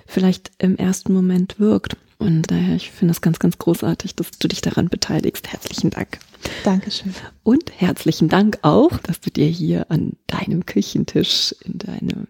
vielleicht 0.06 0.52
im 0.58 0.78
ersten 0.78 1.14
Moment 1.14 1.60
wirkt. 1.60 1.98
Und 2.20 2.50
daher, 2.50 2.76
ich 2.76 2.90
finde 2.90 3.12
es 3.12 3.22
ganz, 3.22 3.38
ganz 3.38 3.58
großartig, 3.58 4.16
dass 4.16 4.32
du 4.32 4.48
dich 4.48 4.62
daran 4.62 4.90
beteiligst. 4.90 5.52
Herzlichen 5.52 5.92
Dank. 5.92 6.20
Dankeschön. 6.64 7.14
Und 7.44 7.72
herzlichen 7.80 8.28
Dank 8.28 8.60
auch, 8.64 8.98
dass 9.00 9.22
du 9.22 9.30
dir 9.30 9.48
hier 9.48 9.92
an 9.92 10.14
deinem 10.26 10.66
Küchentisch 10.66 11.56
in 11.64 11.78
deinem 11.78 12.28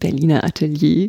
Berliner 0.00 0.44
Atelier 0.44 1.08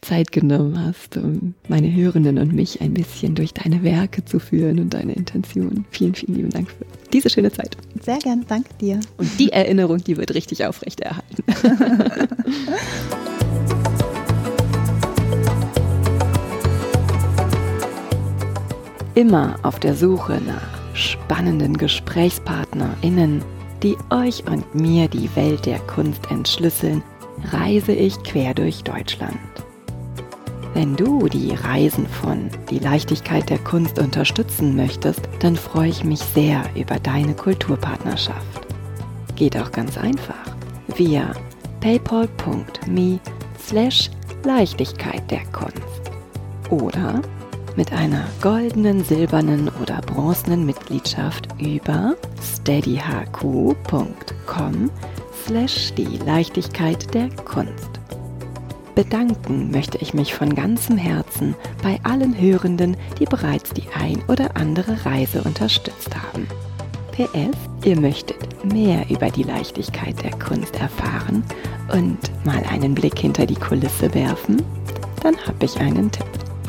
Zeit 0.00 0.32
genommen 0.32 0.78
hast, 0.84 1.16
um 1.16 1.54
meine 1.68 1.94
Hörenden 1.94 2.38
und 2.38 2.52
mich 2.54 2.80
ein 2.80 2.94
bisschen 2.94 3.34
durch 3.34 3.52
deine 3.52 3.82
Werke 3.82 4.24
zu 4.24 4.38
führen 4.38 4.78
und 4.78 4.94
deine 4.94 5.12
Intentionen. 5.14 5.84
Vielen, 5.90 6.14
vielen 6.14 6.36
lieben 6.36 6.50
Dank 6.50 6.70
für 6.70 6.86
diese 7.12 7.28
schöne 7.30 7.50
Zeit. 7.50 7.76
Sehr 8.02 8.18
gern, 8.18 8.44
danke 8.48 8.70
dir. 8.80 9.00
Und 9.16 9.28
die 9.38 9.50
Erinnerung, 9.52 9.98
die 10.02 10.16
wird 10.16 10.34
richtig 10.34 10.64
aufrechterhalten. 10.64 11.42
Immer 19.14 19.58
auf 19.64 19.80
der 19.80 19.94
Suche 19.96 20.40
nach 20.46 20.78
spannenden 20.94 21.76
GesprächspartnerInnen, 21.76 23.42
die 23.82 23.96
euch 24.10 24.44
und 24.46 24.74
mir 24.76 25.08
die 25.08 25.28
Welt 25.34 25.66
der 25.66 25.80
Kunst 25.80 26.30
entschlüsseln 26.30 27.02
reise 27.44 27.92
ich 27.92 28.22
quer 28.22 28.54
durch 28.54 28.84
Deutschland. 28.84 29.38
Wenn 30.74 30.96
du 30.96 31.28
die 31.28 31.54
Reisen 31.54 32.06
von 32.06 32.50
Die 32.70 32.78
Leichtigkeit 32.78 33.48
der 33.50 33.58
Kunst 33.58 33.98
unterstützen 33.98 34.76
möchtest, 34.76 35.28
dann 35.40 35.56
freue 35.56 35.88
ich 35.88 36.04
mich 36.04 36.20
sehr 36.20 36.62
über 36.76 36.98
deine 37.00 37.34
Kulturpartnerschaft. 37.34 38.66
Geht 39.34 39.56
auch 39.56 39.72
ganz 39.72 39.96
einfach 39.98 40.34
via 40.96 41.32
paypal.me 41.80 43.18
slash 43.58 44.10
Leichtigkeit 44.44 45.28
der 45.30 45.44
Kunst 45.46 46.12
oder 46.70 47.22
mit 47.76 47.92
einer 47.92 48.24
goldenen, 48.40 49.04
silbernen 49.04 49.70
oder 49.80 50.00
bronzenen 50.00 50.66
Mitgliedschaft 50.66 51.48
über 51.60 52.16
steadyhq.com 52.42 53.76
slash 55.48 55.92
die 55.94 56.18
Leichtigkeit 56.26 57.14
der 57.14 57.30
Kunst. 57.30 57.88
Bedanken 58.94 59.70
möchte 59.70 59.96
ich 59.98 60.12
mich 60.12 60.34
von 60.34 60.54
ganzem 60.54 60.98
Herzen 60.98 61.54
bei 61.82 61.98
allen 62.02 62.38
Hörenden, 62.38 62.98
die 63.18 63.24
bereits 63.24 63.70
die 63.70 63.84
ein 63.98 64.22
oder 64.28 64.56
andere 64.56 65.06
Reise 65.06 65.42
unterstützt 65.42 66.10
haben. 66.14 66.46
PS, 67.12 67.56
ihr 67.84 67.98
möchtet 67.98 68.62
mehr 68.72 69.08
über 69.08 69.30
die 69.30 69.44
Leichtigkeit 69.44 70.22
der 70.22 70.36
Kunst 70.38 70.76
erfahren 70.76 71.42
und 71.92 72.18
mal 72.44 72.62
einen 72.70 72.94
Blick 72.94 73.18
hinter 73.18 73.46
die 73.46 73.54
Kulisse 73.54 74.12
werfen? 74.14 74.62
Dann 75.22 75.36
habe 75.46 75.64
ich 75.64 75.80
einen 75.80 76.10
Tipp. 76.10 76.26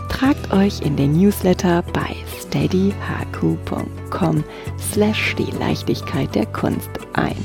Tragt 0.07 0.53
euch 0.53 0.79
in 0.81 0.95
den 0.95 1.17
Newsletter 1.17 1.83
bei 1.91 2.15
steadyhq.com 2.39 4.43
slash 4.79 5.35
die 5.35 5.51
Leichtigkeit 5.59 6.33
der 6.33 6.45
Kunst 6.45 6.91
ein. 7.13 7.35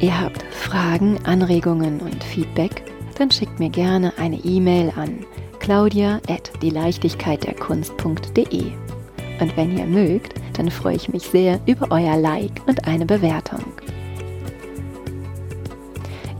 Ihr 0.00 0.18
habt 0.18 0.42
Fragen, 0.54 1.18
Anregungen 1.24 2.00
und 2.00 2.24
Feedback? 2.24 2.82
Dann 3.18 3.30
schickt 3.30 3.60
mir 3.60 3.68
gerne 3.68 4.14
eine 4.16 4.36
E-Mail 4.36 4.90
an 4.96 5.26
claudia 5.58 6.22
at 6.26 6.50
dieleichtigkeitderkunst.de. 6.62 8.72
Und 9.40 9.56
wenn 9.56 9.76
ihr 9.76 9.84
mögt, 9.84 10.40
dann 10.54 10.70
freue 10.70 10.96
ich 10.96 11.10
mich 11.10 11.24
sehr 11.24 11.60
über 11.66 11.88
euer 11.90 12.16
Like 12.16 12.62
und 12.66 12.86
eine 12.86 13.04
Bewertung. 13.04 13.62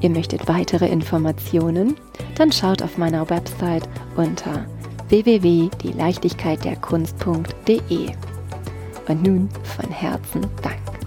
Ihr 0.01 0.11
möchtet 0.11 0.49
weitere 0.49 0.89
Informationen? 0.89 1.97
Dann 2.37 2.51
schaut 2.51 2.83
auf 2.83 2.97
meiner 2.97 3.29
Website 3.29 3.87
unter 4.17 4.65
www.dieleichtigkeitderkunst.de. 5.11 8.11
Und 9.09 9.23
nun 9.23 9.51
von 9.65 9.91
Herzen 9.91 10.47
Dank. 10.63 11.00